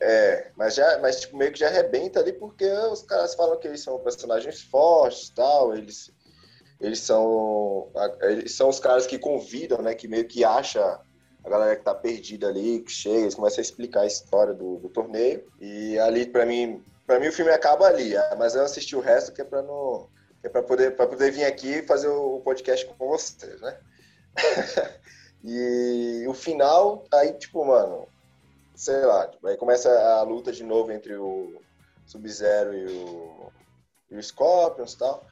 [0.00, 3.66] É, mas já, mas tipo, meio que já arrebenta ali porque os caras falam que
[3.66, 6.10] eles são personagens fortes, tal, eles
[6.80, 7.90] eles são
[8.22, 11.00] eles são os caras que convidam, né, que meio que acha
[11.44, 14.76] a galera que tá perdida ali, que chega, eles começam a explicar a história do,
[14.78, 18.62] do torneio e ali pra mim, para mim o filme acaba ali, ah, mas eu
[18.62, 20.08] assisti o resto que é para não
[20.42, 23.78] é para poder para poder vir aqui e fazer o podcast com vocês, né?
[25.44, 28.08] e o final aí tipo, mano,
[28.74, 31.60] sei lá, tipo, aí começa a luta de novo entre o
[32.06, 33.52] Sub-Zero e o,
[34.10, 35.26] e o Scorpions e tal.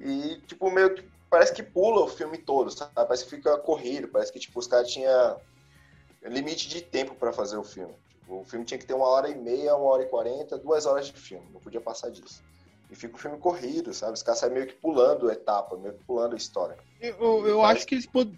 [0.00, 2.92] E, tipo, meio que parece que pula o filme todo, sabe?
[2.94, 5.40] Parece que fica corrido, parece que, tipo, os caras tinham
[6.22, 7.94] limite de tempo pra fazer o filme.
[8.28, 11.06] O filme tinha que ter uma hora e meia, uma hora e quarenta, duas horas
[11.06, 12.42] de filme, não podia passar disso.
[12.90, 14.12] E fica o filme corrido, sabe?
[14.14, 16.76] Os caras saem meio que pulando etapa, meio que pulando a história.
[17.00, 18.30] Eu, eu acho que eles pod...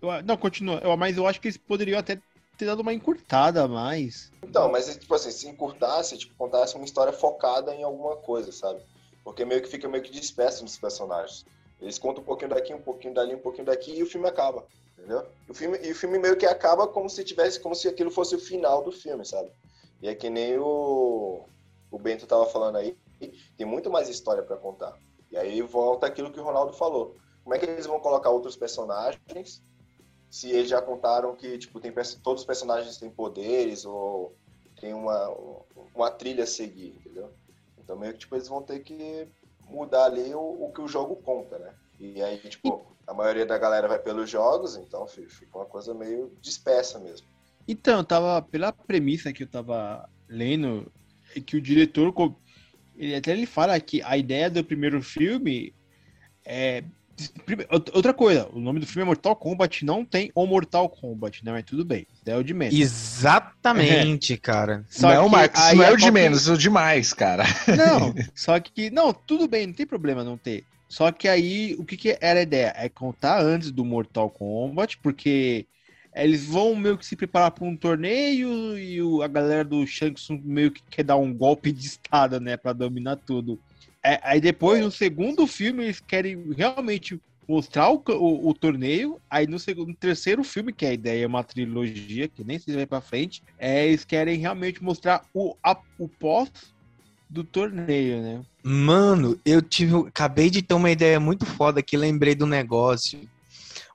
[0.00, 0.80] eu- Não, continua.
[0.96, 2.20] Mas eu acho que eles poderiam até
[2.56, 4.30] ter dado uma encurtada a mais.
[4.44, 8.80] Então, mas tipo assim, se encurtasse, tipo, contasse uma história focada em alguma coisa, sabe?
[9.24, 11.44] Porque meio que fica meio que disperso nos personagens.
[11.82, 14.64] Eles contam um pouquinho daqui, um pouquinho dali, um pouquinho daqui e o filme acaba,
[14.96, 15.26] entendeu?
[15.48, 18.36] O filme, e o filme meio que acaba como se tivesse, como se aquilo fosse
[18.36, 19.50] o final do filme, sabe?
[20.00, 21.44] E é que nem o,
[21.90, 22.96] o Bento tava falando aí,
[23.56, 24.96] tem muito mais história pra contar.
[25.30, 27.16] E aí volta aquilo que o Ronaldo falou.
[27.42, 29.60] Como é que eles vão colocar outros personagens
[30.30, 31.92] se eles já contaram que tipo tem
[32.22, 34.34] todos os personagens têm poderes ou
[34.80, 35.28] tem uma,
[35.94, 37.32] uma trilha a seguir, entendeu?
[37.78, 39.28] Então meio que tipo eles vão ter que
[39.68, 41.74] mudar ali o, o que o jogo conta, né?
[41.98, 45.92] E aí tipo a maioria da galera vai pelos jogos, então fi- fica uma coisa
[45.94, 47.26] meio dispersa mesmo.
[47.66, 50.90] Então, eu tava, pela premissa que eu tava lendo,
[51.34, 52.12] é que o diretor,
[52.96, 55.74] ele até ele fala que a ideia do primeiro filme
[56.44, 56.84] é.
[57.92, 61.52] Outra- coisa, o nome do filme é Mortal Kombat, não tem o Mortal Kombat, né?
[61.52, 62.74] Mas tudo bem, é o de menos.
[62.78, 64.84] Exatamente, cara.
[64.88, 67.44] Só não, que Marcos, aí não é o de que- menos, é o demais, cara.
[67.68, 68.90] Não, só que.
[68.90, 70.64] Não, tudo bem, não tem problema não ter.
[70.88, 72.74] Só que aí, o que, que era a ideia?
[72.76, 75.66] É contar antes do Mortal Kombat, porque
[76.14, 80.12] eles vão meio que se preparar para um torneio e o- a galera do Shang
[80.14, 83.58] Tsung meio que quer dar um golpe de estado, né, para dominar tudo.
[84.04, 89.20] É, aí depois, no segundo filme, eles querem realmente mostrar o, o- o torneio.
[89.30, 92.72] Aí no, segundo, no terceiro filme, que a ideia é uma trilogia, que nem se
[92.72, 96.50] vai para frente, é, eles querem realmente mostrar o, a- o pós
[97.28, 98.42] do torneio, né?
[98.62, 99.96] Mano, eu tive.
[100.06, 103.20] Acabei de ter uma ideia muito foda que lembrei do negócio.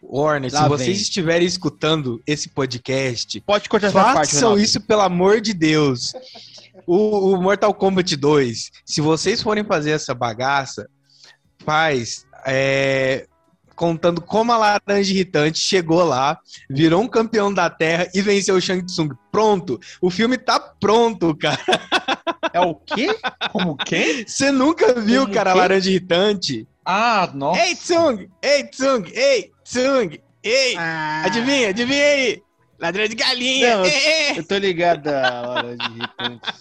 [0.02, 1.02] Warner, Lá se vocês vem.
[1.02, 4.60] estiverem escutando esse podcast, Pode cortar parte, façam Renato.
[4.63, 6.13] isso pelo amor de Deus.
[6.88, 10.88] O, o Mortal Kombat 2, se vocês forem fazer essa bagaça,
[11.65, 13.28] faz é,
[13.76, 18.62] contando como a laranja irritante chegou lá, virou um campeão da Terra e venceu o
[18.62, 19.10] Shang Tsung.
[19.32, 21.60] Pronto, o filme tá pronto, cara.
[22.54, 23.08] É o quê?
[23.52, 24.26] Como quem?
[24.26, 25.60] Você nunca viu, Como cara, a quê?
[25.60, 26.67] laranja irritante?
[26.84, 27.60] Ah, nossa.
[27.62, 28.30] Ei, Tsung!
[28.41, 29.12] Ei, Tsung!
[29.13, 30.19] Ei, Tsung!
[30.41, 30.76] Ei!
[30.78, 32.41] Adivinha, adivinha aí!
[32.80, 33.78] Ladrão de galinha!
[33.78, 33.86] Não.
[34.38, 36.54] Eu tô ligado a hora de irritante.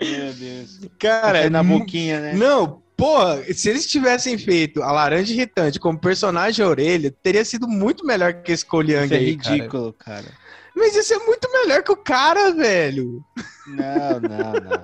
[0.00, 0.80] Meu Deus.
[0.98, 2.32] Cara, na mu- boquinha, né?
[2.34, 8.04] Não, porra, se eles tivessem feito a laranja irritante como personagem orelha, teria sido muito
[8.04, 9.54] melhor que esse Coliang Isso é aí, cara.
[9.54, 10.26] ridículo, cara.
[10.74, 13.22] Mas ia ser muito melhor que o cara, velho.
[13.66, 14.82] Não, não, não.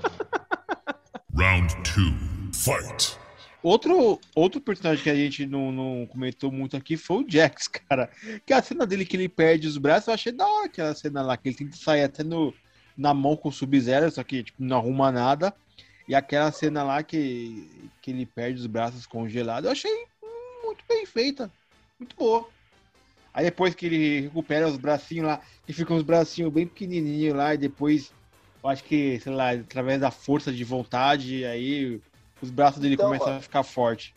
[1.36, 2.14] Round two.
[2.54, 3.17] Fight.
[3.68, 8.08] Outro, outro personagem que a gente não, não comentou muito aqui foi o Jax, cara.
[8.46, 11.20] Que a cena dele que ele perde os braços, eu achei da hora aquela cena
[11.20, 12.54] lá, que ele tenta sair até no,
[12.96, 15.54] na mão com o Sub-Zero, só que tipo, não arruma nada.
[16.08, 20.06] E aquela cena lá que, que ele perde os braços congelados, eu achei
[20.64, 21.52] muito bem feita.
[21.98, 22.48] Muito boa.
[23.34, 27.52] Aí depois que ele recupera os bracinhos lá, que ficam os bracinhos bem pequenininhos lá,
[27.52, 28.14] e depois,
[28.64, 32.00] eu acho que, sei lá, através da força de vontade, aí
[32.42, 33.38] os braços dele Então, começam mano.
[33.38, 34.14] a ficar forte.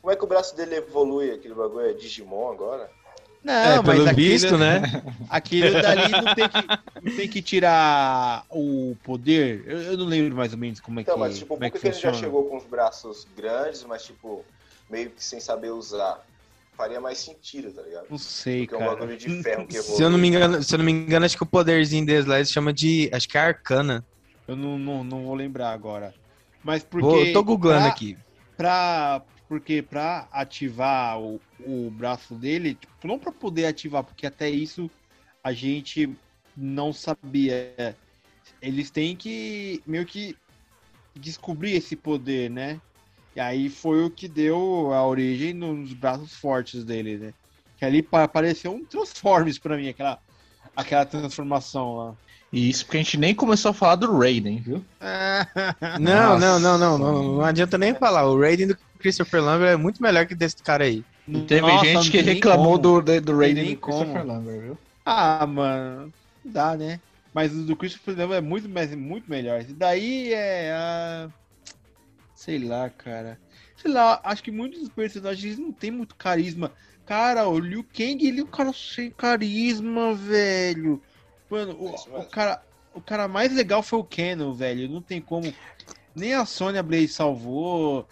[0.00, 1.30] Como é que o braço dele evolui?
[1.30, 2.90] Aquele bagulho é Digimon agora?
[3.42, 4.82] Não, É, mas pelo aquilo, visto, né?
[5.30, 6.66] aquilo dali não tem, que,
[7.10, 9.64] não tem que tirar o poder.
[9.66, 11.64] Eu, eu não lembro mais ou menos como é Então, que, mas tipo, como por
[11.66, 14.44] é que, que ele já chegou com os braços grandes, mas tipo,
[14.90, 16.20] meio que sem saber usar?
[16.76, 18.06] Faria mais sentido, tá ligado?
[18.10, 18.96] Não sei, Porque é um cara.
[18.96, 19.96] bagulho de ferro que evolui.
[19.96, 22.24] Se eu não me engano, se eu não me engano, acho que o poderzinho deles
[22.24, 23.10] lá eles chamam de.
[23.12, 24.02] Acho que é arcana.
[24.48, 26.14] Eu não, não, não vou lembrar agora.
[26.62, 27.06] Mas porque.
[27.06, 28.16] Vou, eu tô googlando pra- aqui.
[28.56, 34.48] pra porque pra ativar o, o braço dele, tipo, não pra poder ativar, porque até
[34.48, 34.88] isso
[35.42, 36.08] a gente
[36.56, 37.96] não sabia.
[38.62, 40.36] Eles têm que meio que
[41.16, 42.80] descobrir esse poder, né?
[43.34, 47.34] E aí foi o que deu a origem nos braços fortes dele, né?
[47.76, 50.20] Que ali pa- pareceu um Transformers pra mim, aquela,
[50.76, 52.14] aquela transformação lá.
[52.52, 54.84] E isso porque a gente nem começou a falar do Raiden, viu?
[56.00, 57.22] Não, não, não, não, não.
[57.36, 58.26] Não adianta nem falar.
[58.26, 61.04] O rating do Christopher Lambert é muito melhor que desse cara aí.
[61.28, 63.02] E teve Nossa, gente que reclamou como.
[63.02, 64.26] do, do, Raiden do Christopher.
[64.26, 64.78] Lambert, viu?
[65.04, 66.12] Ah, mano,
[66.44, 67.00] dá, né?
[67.32, 69.60] Mas o do Christopher Nolan é muito, mais, muito melhor.
[69.60, 70.72] Esse daí é.
[70.74, 71.28] ah,
[72.34, 73.38] sei lá, cara.
[73.76, 76.72] Sei lá, acho que muitos dos personagens não tem muito carisma.
[77.06, 81.00] Cara, o Liu Kang, ele é um cara sem carisma, velho.
[81.50, 82.62] Mano, o, o cara,
[82.94, 84.88] o cara mais legal foi o Canon, velho.
[84.88, 85.52] Não tem como.
[86.14, 88.06] Nem a Sonya Blade salvou.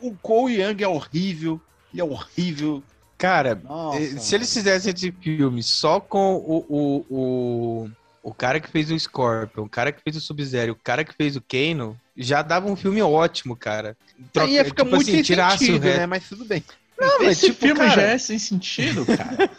[0.00, 1.60] O Cole Young é horrível.
[1.92, 2.82] Ele é horrível.
[3.16, 7.90] Cara, Nossa, eh, se eles fizessem esse filme só com o, o, o,
[8.22, 11.14] o cara que fez o Scorpion, o cara que fez o Sub-Zero, o cara que
[11.14, 13.96] fez o Kano, já dava um filme ótimo, cara.
[14.32, 16.06] Troca- Aí ia ficar tipo muito assim, sentido, né?
[16.06, 16.62] Mas tudo bem.
[16.98, 19.50] Não, mas, Esse tipo, filme cara, já é sem sentido, cara.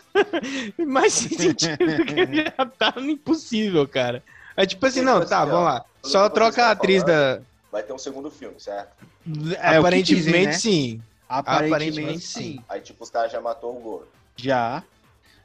[0.88, 4.24] mais sem sentido que já tá impossível, cara.
[4.56, 5.86] É tipo assim, não, tá, vamos lá.
[6.02, 7.42] Só troca a atriz da.
[7.72, 9.06] Vai ter um segundo filme, certo?
[9.60, 10.52] É, Aparentemente dizem, né?
[10.54, 11.02] sim.
[11.28, 12.42] Aparentemente, Aparentemente, sim.
[12.42, 12.64] sim.
[12.70, 14.08] Aí, tipo, os caras já matou o Goro.
[14.38, 14.84] Já.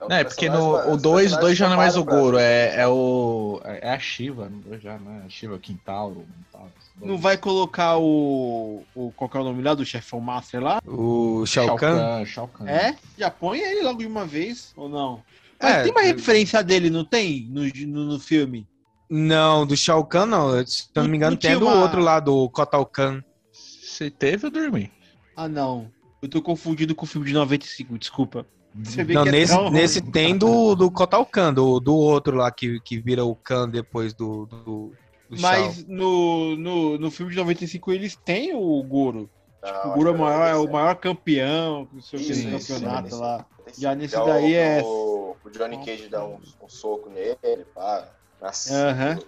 [0.03, 1.97] Então, É, os porque no o os 2, o personagens 2 já não é mais
[1.97, 3.61] o Goro, é, é o.
[3.65, 5.23] É a Shiva, no dois já, né?
[5.27, 6.27] A Shiva Quintauro.
[6.51, 7.21] tal, esse Não dois.
[7.21, 9.13] vai colocar o, o.
[9.13, 10.81] Qual que é o nome lá do chefão Master lá?
[10.87, 12.25] O Shao Kahn.
[12.25, 12.67] Shao Kahn.
[12.67, 12.97] É?
[13.19, 15.23] Já põe ele logo de uma vez, ou não?
[15.61, 17.47] Mas É, tem uma eu- referência dele, não tem?
[17.51, 18.67] No, no, no filme?
[19.11, 20.67] Não, do Shao Kahn não.
[20.67, 23.21] Se eu não me engano, Não tem do uma- outro lá, do Kotal Kahn.
[23.53, 24.91] Se teve, eu dormi.
[25.37, 25.91] Ah, não.
[26.23, 28.47] Eu tô confundido com o filme de 95, desculpa.
[28.75, 32.81] Não, é nesse, tão- nesse tem do, do Kotal Kahn, do, do outro lá que,
[32.81, 34.93] que vira o Kahn depois do, do, do.
[35.41, 39.29] Mas no, no, no filme de 95 eles têm o Goro.
[39.63, 42.19] Não, o Goro é o acho que maior, é o não, maior campeão, não sei
[42.19, 43.21] o Isso, isso, campeonato isso.
[43.21, 43.47] lá.
[43.65, 47.11] Tem Já nesse Já daí o, é- O, o Johnny Cage dá um, um soco
[47.11, 48.09] nele, pá.
[48.41, 49.19] Nas, Aham.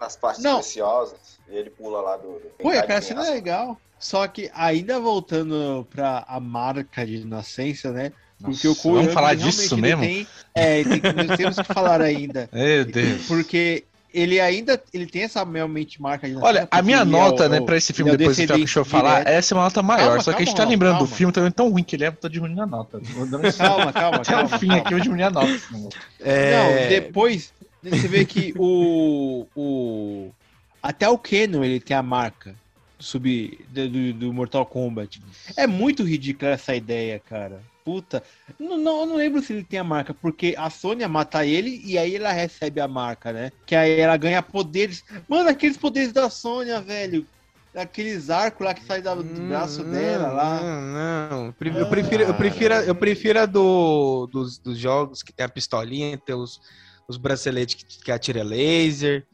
[0.00, 0.56] nas partes Não.
[0.56, 1.38] preciosas.
[1.48, 2.32] E ele pula lá do.
[2.40, 3.78] do Pô, aquela cena é legal.
[3.98, 8.12] Só que ainda voltando pra a marca de nascença, né?
[8.42, 10.02] Porque Nossa, o Cole vamos Young, falar disso mesmo?
[10.02, 12.48] Tem, é, tem, nós temos que falar ainda.
[12.52, 13.26] Meu Deus.
[13.26, 16.36] Porque ele ainda ele tem essa realmente marca de.
[16.36, 18.52] Olha, a minha é nota, o- né, pra esse filme, ele é depois do que
[18.52, 19.28] o show descendente falar, direto.
[19.38, 20.06] essa é uma nota maior.
[20.08, 21.16] Calma, só que a gente calma, tá lembrando do calma.
[21.16, 23.00] filme também tão ruim que ele é, tô diminuindo a nota.
[23.56, 24.58] Calma, calma, Até o calma.
[24.58, 24.82] fim calma.
[24.82, 25.60] aqui eu diminui a nota.
[26.20, 30.30] É, Não, depois você vê que o, o
[30.82, 32.54] até o Keno ele tem a marca
[32.98, 35.20] sub do, do- do Mortal Kombat.
[35.56, 37.60] É muito ridícula essa ideia, cara.
[37.86, 38.20] Puta,
[38.58, 41.80] não, não, eu não lembro se ele tem a marca, porque a Sônia mata ele
[41.84, 43.52] e aí ela recebe a marca, né?
[43.64, 45.04] Que aí ela ganha poderes.
[45.28, 47.24] Mano, aqueles poderes da Sônia, velho.
[47.76, 50.60] Aqueles arcos lá que sai do braço Hum, dela lá.
[50.60, 50.82] Não,
[51.30, 51.46] não.
[51.78, 56.18] Eu prefiro, eu prefiro, eu prefiro a do, dos, dos jogos que tem a pistolinha,
[56.26, 56.58] tem os,
[57.08, 59.24] os braceletes que, que atira laser,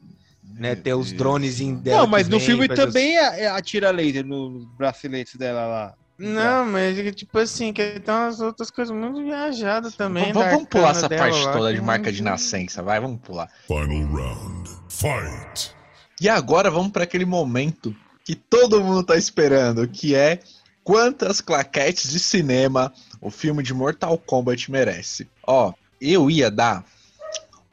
[0.59, 0.75] né?
[0.75, 2.01] Tem os drones dela.
[2.01, 5.95] Não, mas no filme também é atira laser nos braceletes dela lá.
[6.17, 10.31] Não, mas é que, tipo assim, que tem umas outras coisas muito viajadas também.
[10.31, 13.49] Vamos, da vamos pular essa parte lá, toda de marca de nascença, vai, vamos pular.
[13.67, 14.69] Final round.
[14.89, 15.75] Fight.
[16.21, 20.39] E agora vamos para aquele momento que todo mundo tá esperando, que é
[20.83, 25.27] quantas claquetes de cinema o filme de Mortal Kombat merece.
[25.45, 26.85] Ó, eu ia dar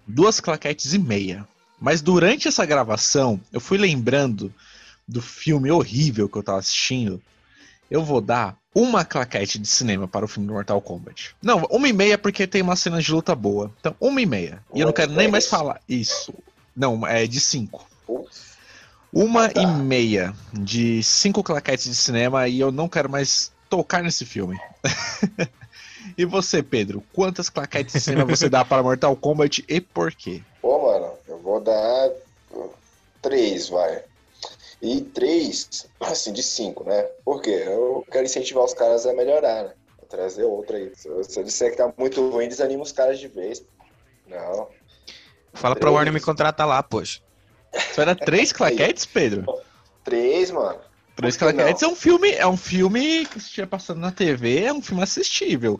[0.06, 1.46] duas claquetes e meia,
[1.80, 4.52] mas durante essa gravação eu fui lembrando
[5.06, 7.20] do filme horrível que eu tava assistindo.
[7.90, 11.34] Eu vou dar uma claquete de cinema para o filme do Mortal Kombat.
[11.42, 13.72] Não, uma e meia porque tem uma cena de luta boa.
[13.80, 14.62] Então, uma e meia.
[14.72, 15.80] E eu não quero nem mais falar.
[15.88, 16.32] Isso.
[16.76, 17.84] Não, é de cinco.
[19.12, 19.60] Uma Tá.
[19.60, 24.56] e meia de cinco claquetes de cinema e eu não quero mais tocar nesse filme.
[26.16, 30.42] e você, Pedro, quantas claquetes de cinema você dá para Mortal Kombat e por quê?
[30.62, 32.10] Pô, mano, eu vou dar
[33.20, 34.02] três, vai.
[34.82, 37.02] E três, assim, de cinco, né?
[37.24, 37.62] Por quê?
[37.66, 39.72] Eu quero incentivar os caras a melhorar, né?
[39.98, 40.90] Vou trazer outra aí.
[40.94, 43.62] Se eu, se disser que tá muito ruim, desanima os caras de vez.
[44.26, 44.68] Não.
[45.52, 47.20] Fala pra Warner me contratar lá, poxa.
[47.74, 49.44] Isso era três claquetes, Pedro?
[50.04, 50.78] Três, mano.
[51.16, 54.72] Três claquetes é um filme, é um filme que se estiver passando na TV, é
[54.72, 55.78] um filme assistível.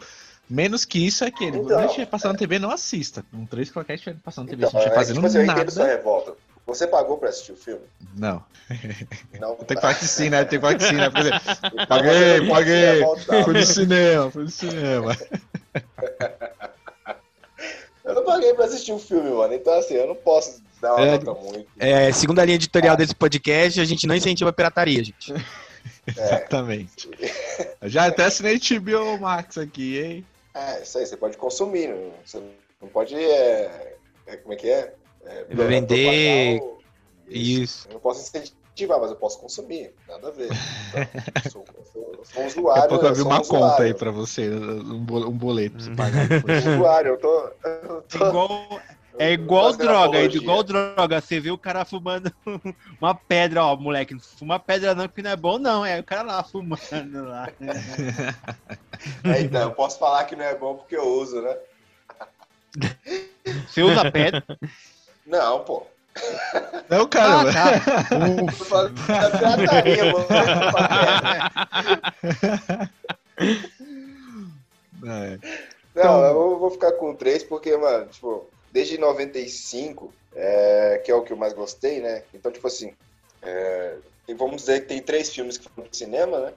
[0.49, 1.59] Menos que isso é aquele.
[1.59, 1.79] Então.
[1.79, 3.25] Quando estiver passando na TV, não assista.
[3.31, 5.39] Com três claquetes estiver passando na TV, Então, se não estiver é, fazendo tipo assim,
[5.39, 5.97] eu entendo sua nada.
[5.97, 6.35] revolta.
[6.75, 7.83] Você pagou pra assistir o filme?
[8.17, 8.43] Não.
[9.41, 9.57] Não.
[9.57, 10.45] Tem que falar que sim, né?
[10.45, 11.07] Tem que falar que sim, né?
[11.07, 12.75] Então, Paguei, paguei.
[12.75, 13.45] se revoltar.
[13.45, 15.17] Fui no cinema, fui no cinema.
[18.05, 19.55] Eu não paguei pra assistir o filme, mano.
[19.55, 21.69] Então, assim, eu não posso dar uma É, nota muito.
[21.79, 25.33] É, segundo a linha editorial desse podcast, a gente não incentiva a pirataria, gente.
[26.09, 27.09] Exatamente.
[27.81, 30.27] Eu já até assinei HBO Max aqui, hein?
[30.55, 31.89] É, isso aí, você pode consumir.
[31.89, 32.43] Não, você
[32.81, 33.15] não pode.
[33.15, 33.95] É,
[34.27, 34.93] é, como é que é?
[35.25, 36.59] É, Vender.
[36.59, 36.81] propagar o-
[37.29, 37.87] Isso.
[37.89, 39.95] Eu não posso incentivar, mas eu posso consumir.
[40.09, 40.49] Nada a ver.
[40.49, 41.07] Então,
[41.45, 42.83] eu sou, eu sou, eu sou um Daqui usuário.
[42.85, 43.95] a pouco eu sou uma um conta aí usuário.
[43.97, 46.29] pra você, um bo- boleto pra você pagar
[46.75, 47.29] usuário, eu tô.
[47.65, 48.83] Eu É tô igual,
[49.19, 51.21] é igual droga, é igual droga.
[51.21, 52.33] Você vê o cara fumando
[53.01, 55.85] uma pedra, ó, moleque, não fuma pedra não, que não é bom não.
[55.85, 56.79] É o cara lá fumando
[57.29, 57.49] lá.
[59.25, 61.57] É, então, eu posso falar que não é bom porque eu uso, né?
[63.67, 64.45] Você usa pedra?
[65.31, 65.87] Não, pô.
[66.89, 67.51] Não, caramba.
[67.51, 67.71] Ah,
[68.03, 68.89] tá.
[69.31, 70.27] Da pirataria, mano.
[75.05, 75.39] É.
[75.95, 81.15] Não, Então- eu vou- ficar com três porque, mano, tipo, desde 95, é, que é
[81.15, 82.23] o que eu mais gostei, né?
[82.35, 82.93] Então, tipo assim,
[83.43, 83.95] é,
[84.29, 86.53] e vamos dizer que tem três filmes que foram pro cinema, né?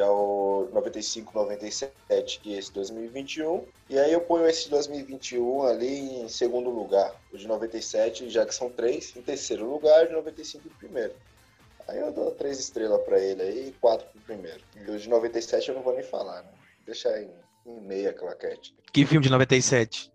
[0.00, 3.66] Que é o 95, 97 e esse 2021.
[3.90, 7.14] E aí eu ponho esse 2021 ali em segundo lugar.
[7.30, 11.12] O de 97, já que são três, em terceiro lugar, de 95 em primeiro.
[11.86, 14.62] Aí eu dou três estrelas pra ele aí e quatro pro primeiro.
[14.74, 16.48] E o de 97 eu não vou nem falar, né?
[16.86, 17.28] Deixa em,
[17.66, 18.74] em meia claquete.
[18.90, 20.09] Que filme de 97?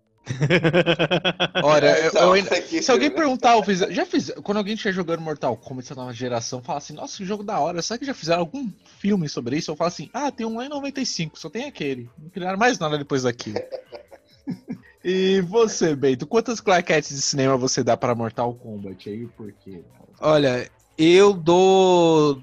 [1.64, 3.16] Olha, É, eu- então, eu aqui, se alguém né?
[3.16, 6.80] perguntar, eu fiz, já fiz, quando alguém estiver jogando Mortal Kombat essa nova geração, fala
[6.80, 8.70] assim, nossa, que jogo da hora, será que já fizeram algum
[9.00, 9.72] filme sobre isso?
[9.72, 12.10] Eu falo assim, ah, tem um lá em 95, só tem aquele.
[12.18, 13.60] Não criaram mais nada depois daquilo.
[15.04, 19.28] e você, Beito, quantas claquetes de cinema você dá para Mortal Kombat aí?
[19.28, 19.82] Por quê?
[20.20, 22.42] Olha, eu dou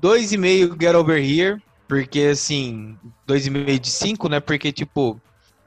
[0.00, 4.40] 2,5 Get Over Here, porque assim, 2,5 de 5, né?
[4.40, 5.20] Porque, tipo,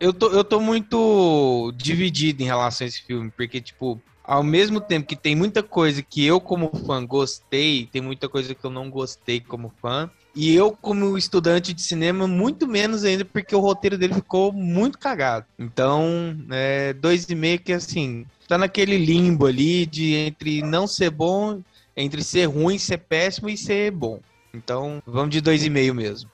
[0.03, 4.81] eu tô, eu tô muito dividido em relação a esse filme, porque, tipo, ao mesmo
[4.81, 8.69] tempo que tem muita coisa que eu, como fã, gostei, tem muita coisa que eu
[8.69, 10.11] não gostei como fã.
[10.35, 14.99] E eu, como estudante de cinema, muito menos ainda, porque o roteiro dele ficou muito
[14.99, 15.45] cagado.
[15.57, 21.61] Então, é, 2,5 que assim, tá naquele limbo ali de entre não ser bom,
[21.95, 24.19] entre ser ruim, ser péssimo e ser bom.
[24.53, 26.29] Então, vamos de 2,5 mesmo.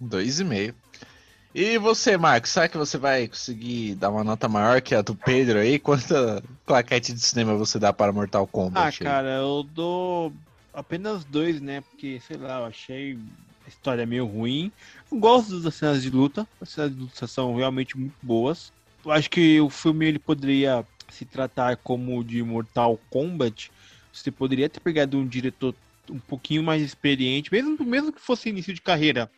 [0.00, 0.81] Dois e meio.
[1.54, 5.14] E você, Marcos, será que você vai conseguir dar uma nota maior que a do
[5.14, 5.78] Pedro aí?
[5.78, 9.02] Quanta claquete de cinema você dá para Mortal Ah, Kombat?
[9.02, 9.06] aí?
[9.06, 10.32] cara, eu dou
[10.72, 11.82] apenas dois, né?
[11.82, 13.18] Porque, sei lá, eu achei
[13.66, 14.72] a história meio ruim.
[15.10, 16.46] Eu gosto das cenas de luta.
[16.58, 18.72] As cenas de luta são realmente muito boas.
[19.04, 23.70] Eu acho que o filme ele poderia se tratar como de Mortal Kombat.
[24.10, 25.74] Você poderia ter pegado um diretor
[26.10, 29.30] um pouquinho mais experiente, mesmo, mesmo que fosse início de carreira.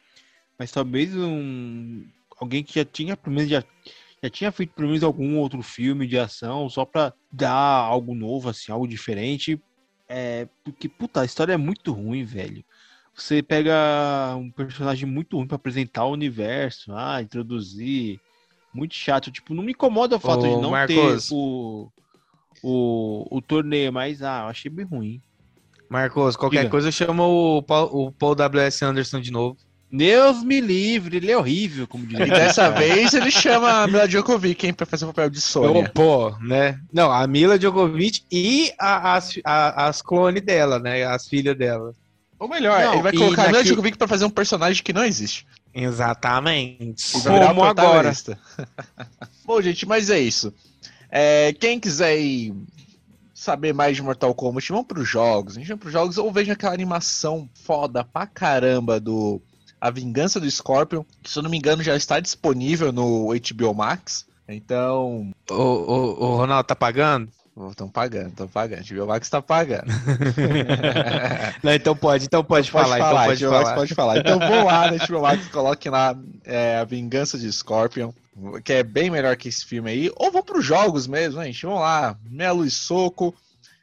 [0.59, 2.05] Mas talvez um
[2.39, 3.63] alguém que já tinha, pelo menos, já,
[4.23, 8.49] já tinha feito pelo menos algum outro filme de ação, só pra dar algo novo,
[8.49, 9.61] assim, algo diferente.
[10.09, 12.65] É, porque, puta, a história é muito ruim, velho.
[13.15, 18.21] Você pega um personagem muito ruim pra apresentar o universo, ah, introduzir.
[18.73, 19.31] Muito chato.
[19.31, 21.29] Tipo, não me incomoda o fato Ô, de não Marcos.
[21.29, 21.93] ter o,
[22.63, 25.23] o, o torneio, mas ah, eu achei bem ruim.
[25.89, 26.71] Marcos, qualquer Diga.
[26.71, 28.85] coisa chama o Paul, o Paul W.S.
[28.85, 29.57] Anderson de novo.
[29.97, 32.27] Deus me livre, ele é horrível, como E diria.
[32.27, 35.89] dessa vez ele chama a Mila Djokovic, hein, pra fazer o papel de Sônia.
[35.95, 36.81] Pô, né?
[36.93, 41.05] Não, a Mila Djokovic e a- as, a- as clones dela, né?
[41.05, 41.95] As filhas dela.
[42.39, 44.83] Ou melhor, Não, ele vai e colocar a Mila daqui- Djokovic pra fazer um personagem
[44.83, 45.47] que não existe.
[45.73, 47.17] Exatamente.
[47.17, 48.13] E vai virar o Como agora?
[49.45, 50.53] Bom, gente, mas é isso.
[51.11, 52.55] É, quem quiser ir
[53.33, 55.57] saber mais de Mortal Kombat, vão pros jogos.
[55.57, 59.41] A gente vai pros jogos ou veja aquela animação foda pra caramba do
[59.85, 63.75] A Vingança do Scorpion, que se eu não me engano já está disponível no HBO
[63.75, 64.25] Max.
[64.49, 67.29] Então, O, o, o Ronaldo tá pagando?
[67.71, 68.83] estão pagando, estão pagando.
[68.83, 69.85] HBO Max tá pagando.
[71.63, 73.75] Não, então pode, então pode, falar, então pode HBO Max falar.
[73.75, 74.19] pode falar.
[74.21, 76.17] Então vão lá no HBO Max, coloquem lá
[76.47, 78.11] é, A Vingança de Scorpion,
[78.65, 80.11] que é bem melhor que esse filme aí.
[80.17, 81.67] Ou vão pros jogos mesmo, gente.
[81.67, 83.35] Vão lá, Melo e Soco.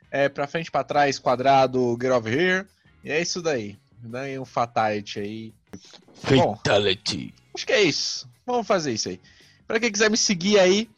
[0.10, 2.66] é pra frente, pra trás, quadrado, get over here.
[3.04, 3.78] E é isso daí.
[4.02, 5.54] Daí um fatality aí.
[6.30, 7.34] Bom, Fatality.
[7.56, 8.28] acho que é isso.
[8.46, 9.20] Vamos fazer isso aí.
[9.68, 10.90] Pra quem quiser me seguir aí,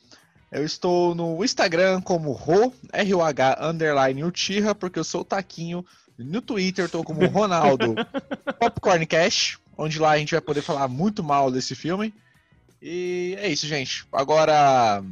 [0.52, 5.86] eu estou no Instagram como Ro, R-O-H, underline Uchiha, porque eu sou o Taquinho.
[6.18, 7.96] No Twitter eu tô como Ronaldo
[8.60, 12.14] Popcorn Cash, onde lá a gente vai poder falar muito mal desse filme.
[12.82, 14.06] E é isso, gente.
[14.12, 15.04] Agora,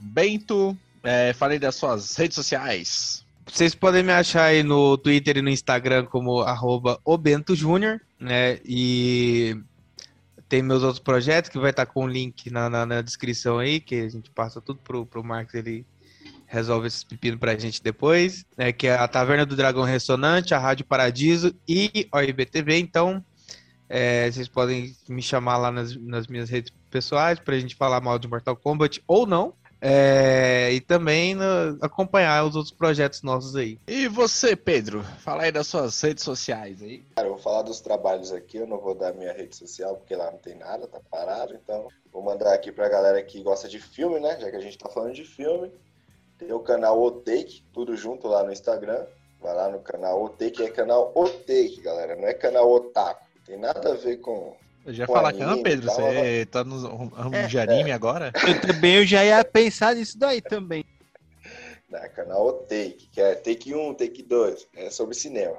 [0.00, 3.24] Bento, é, falei das suas redes sociais.
[3.46, 8.58] Vocês podem me achar aí no Twitter e no Instagram como arroba obentojúnior, né?
[8.64, 9.56] E
[10.48, 13.80] tem meus outros projetos que vai estar com o link na, na, na descrição aí,
[13.80, 15.84] que a gente passa tudo pro, pro Marcos, ele
[16.46, 18.72] resolve esses pepinos pra gente depois, né?
[18.72, 22.78] Que é a Taverna do Dragão Ressonante, a Rádio Paradiso e a IBTV.
[22.78, 23.22] Então,
[23.88, 28.18] é, vocês podem me chamar lá nas, nas minhas redes pessoais pra gente falar mal
[28.18, 29.52] de Mortal Kombat ou não.
[29.80, 33.78] É, e também no- acompanhar os outros projetos nossos aí.
[33.86, 35.04] E você, Pedro?
[35.20, 36.98] Fala aí das suas redes sociais aí.
[37.14, 40.16] Cara, eu vou falar dos trabalhos aqui, eu não vou dar minha rede social, porque
[40.16, 43.78] lá não tem nada, tá parado, então vou mandar aqui pra galera que gosta de
[43.78, 44.38] filme, né?
[44.40, 45.70] Já que a gente tá falando de filme.
[46.38, 49.04] Tem o canal Otake, tudo junto lá no Instagram.
[49.40, 53.24] Vai lá no canal Otake, é canal Otake, galera, não é canal Otaku.
[53.46, 54.56] Tem nada a ver com.
[54.86, 57.92] Eu já ia falar que, ah, Pedro, tal, você tá no ramo É, de anime
[57.92, 58.32] agora?
[58.46, 60.84] Eu também eu já ia pensar nisso daí também.
[61.90, 65.56] né, canal Otake, que é Take 1, Take 2, é sobre cinema.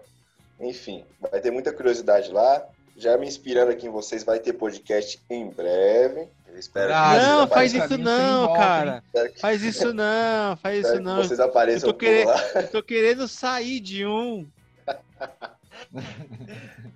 [0.60, 2.66] Enfim, vai ter muita curiosidade lá.
[2.98, 6.28] Já me inspirando aqui em vocês, vai ter podcast em breve.
[6.48, 9.04] Eu espero Ah, que vocês não, faz isso não, cara.
[9.34, 11.18] que- Faz isso não, faz isso que não.
[11.24, 12.44] vocês apareçam Eu tô querendo- lá.
[12.56, 14.46] Eu tô querendo sair de um.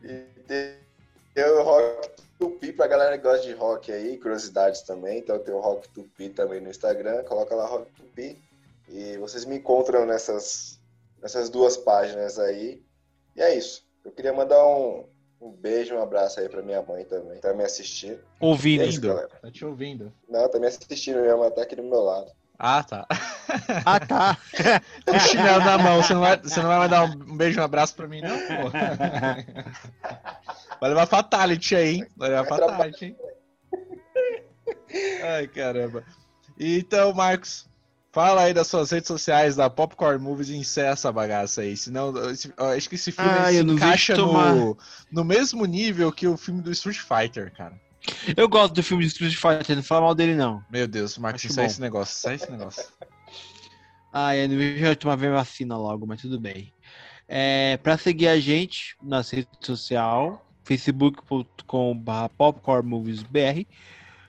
[0.03, 0.13] E
[0.47, 0.73] tem
[1.33, 2.09] tem o Rock
[2.39, 5.19] Tupi pra galera que gosta de rock aí, curiosidades também.
[5.19, 8.41] Então tem o Rock Tupi também no Instagram, coloca lá Rock Tupi.
[8.89, 10.79] E vocês me encontram nessas,
[11.21, 12.81] nessas duas páginas aí.
[13.35, 13.83] E é isso.
[14.03, 15.05] Eu queria mandar um,
[15.41, 18.19] um beijo, um abraço aí pra minha mãe também, tá me assistindo.
[18.39, 18.83] Ouvindo.
[18.83, 19.01] é isso.
[19.01, 20.11] Tá te ouvindo.
[20.27, 22.31] Não, tá me assistindo, minha mãe tá aqui do meu lado.
[22.59, 23.07] Ah, tá.
[23.85, 24.37] Ah, tá.
[25.05, 27.63] Com o chinelo na mão, você não vai, você não vai mandar um beijo, um
[27.63, 28.71] abraço pra mim, não, pô.
[30.79, 32.07] Vai levar fatality aí, hein?
[32.17, 33.15] Vai levar fatality, hein?
[35.23, 36.03] Ai, caramba.
[36.59, 37.67] Então, Marcos,
[38.11, 41.75] fala aí das suas redes sociais da Popcorn Movies e encerra essa bagaça aí.
[41.75, 44.53] Senão, esse- eu acho que esse filme Ah, se eu não vi encaixa tomar.
[44.55, 44.77] no,
[45.11, 47.79] no mesmo nível que o filme do Street Fighter, cara.
[48.35, 50.61] Eu gosto do filme de Street Fighter, não fala mal dele não.
[50.69, 51.71] Meu Deus, Marcos, Acho sai bom.
[51.71, 52.83] esse negócio, sai esse negócio.
[54.11, 56.71] Ah, eu não vejo tomar minha vacina logo, mas tudo bem.
[57.27, 60.33] É, pra seguir a gente nas redes sociais,
[60.63, 63.65] facebook.com.br popcornmoviesbr,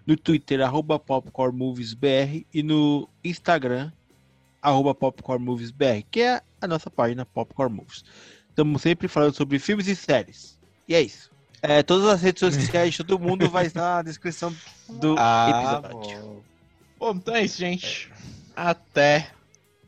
[0.06, 3.90] no Twitter, arroba popcornmoviesbr e no Instagram,
[4.60, 8.04] arroba popcornmoviesbr, que é a nossa página Popcorn Movies.
[8.48, 10.58] Estamos sempre falando sobre filmes e séries.
[10.88, 11.30] E é isso.
[11.60, 14.54] É, todas as redes sociais de todo mundo vai estar na descrição
[14.88, 16.18] do Ah, episódio.
[16.20, 16.42] bom.
[16.98, 18.10] Bom, então é isso, gente.
[18.54, 19.30] Até.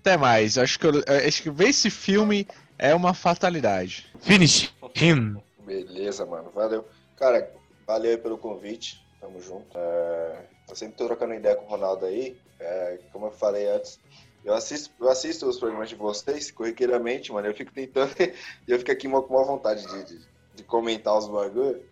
[0.01, 0.59] Até mais.
[0.59, 2.47] Acho que, eu, eu acho que ver esse filme
[2.79, 4.07] é uma fatalidade.
[4.21, 5.37] Finish him.
[5.67, 6.51] Beleza, mano.
[6.55, 6.85] Valeu.
[7.17, 7.53] Cara,
[7.87, 9.05] valeu aí pelo convite.
[9.21, 9.77] Tamo junto.
[9.77, 12.39] É, eu sempre tô trocando ideia com o Ronaldo aí.
[12.61, 13.99] É, como eu falei antes,
[14.45, 17.49] eu assisto, eu assisto os programas de vocês corriqueiramente, mano.
[17.49, 18.15] Eu fico tentando.
[18.67, 21.83] E eu fico aqui com uma vontade de, de, de comentar os bagulho.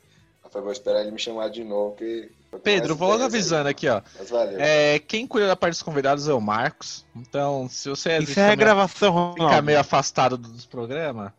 [0.45, 1.97] Eu falei, vou esperar ele me chamar de novo.
[2.63, 3.71] Pedro, vou logo aí, avisando mano.
[3.71, 4.03] aqui, ó.
[4.19, 4.61] Mas valeu.
[4.61, 7.05] É, quem cuida da parte dos convidados é o Marcos.
[7.17, 9.63] Então, se você Isso é a fica gravação, fica Ronaldo.
[9.65, 11.33] meio afastado dos programas,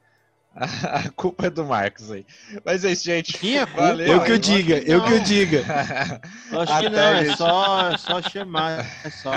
[0.55, 2.25] a culpa é do Marcos aí.
[2.63, 3.37] Mas é isso, gente.
[3.43, 3.81] Minha culpa?
[3.87, 4.07] Valeu.
[4.07, 5.63] Eu que eu diga, eu que eu diga.
[6.61, 8.85] Acho que não, é só, é só chamar.
[9.03, 9.31] É só.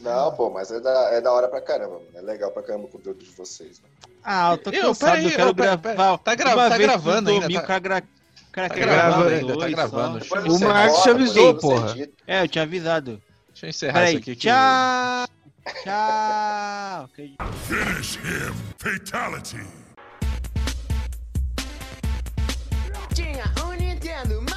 [0.00, 2.06] Não, pô, mas é da, é da hora pra caramba, mano.
[2.14, 3.80] É legal pra caramba o conteúdo de vocês.
[3.80, 3.94] Mano.
[4.22, 6.18] Ah, eu tô Eu, cansado, eu quero gravar.
[6.18, 8.02] tá tá gravando ainda, domingo, tá- o cara, gra-
[8.48, 10.24] o cara Tá quer gravando ainda, tá gravando.
[10.52, 11.94] O Marcos te avisou, porra.
[12.26, 13.22] É, eu tinha avisado.
[13.52, 14.36] Deixa eu encerrar Peraí, isso aqui.
[14.36, 15.28] tchau!
[15.82, 17.08] Tchau!
[17.66, 18.54] Finish him.
[18.78, 19.66] Fatality.
[24.26, 24.47] Um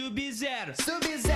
[0.00, 0.72] Sub-Zero.
[0.80, 1.29] Sub-Zero.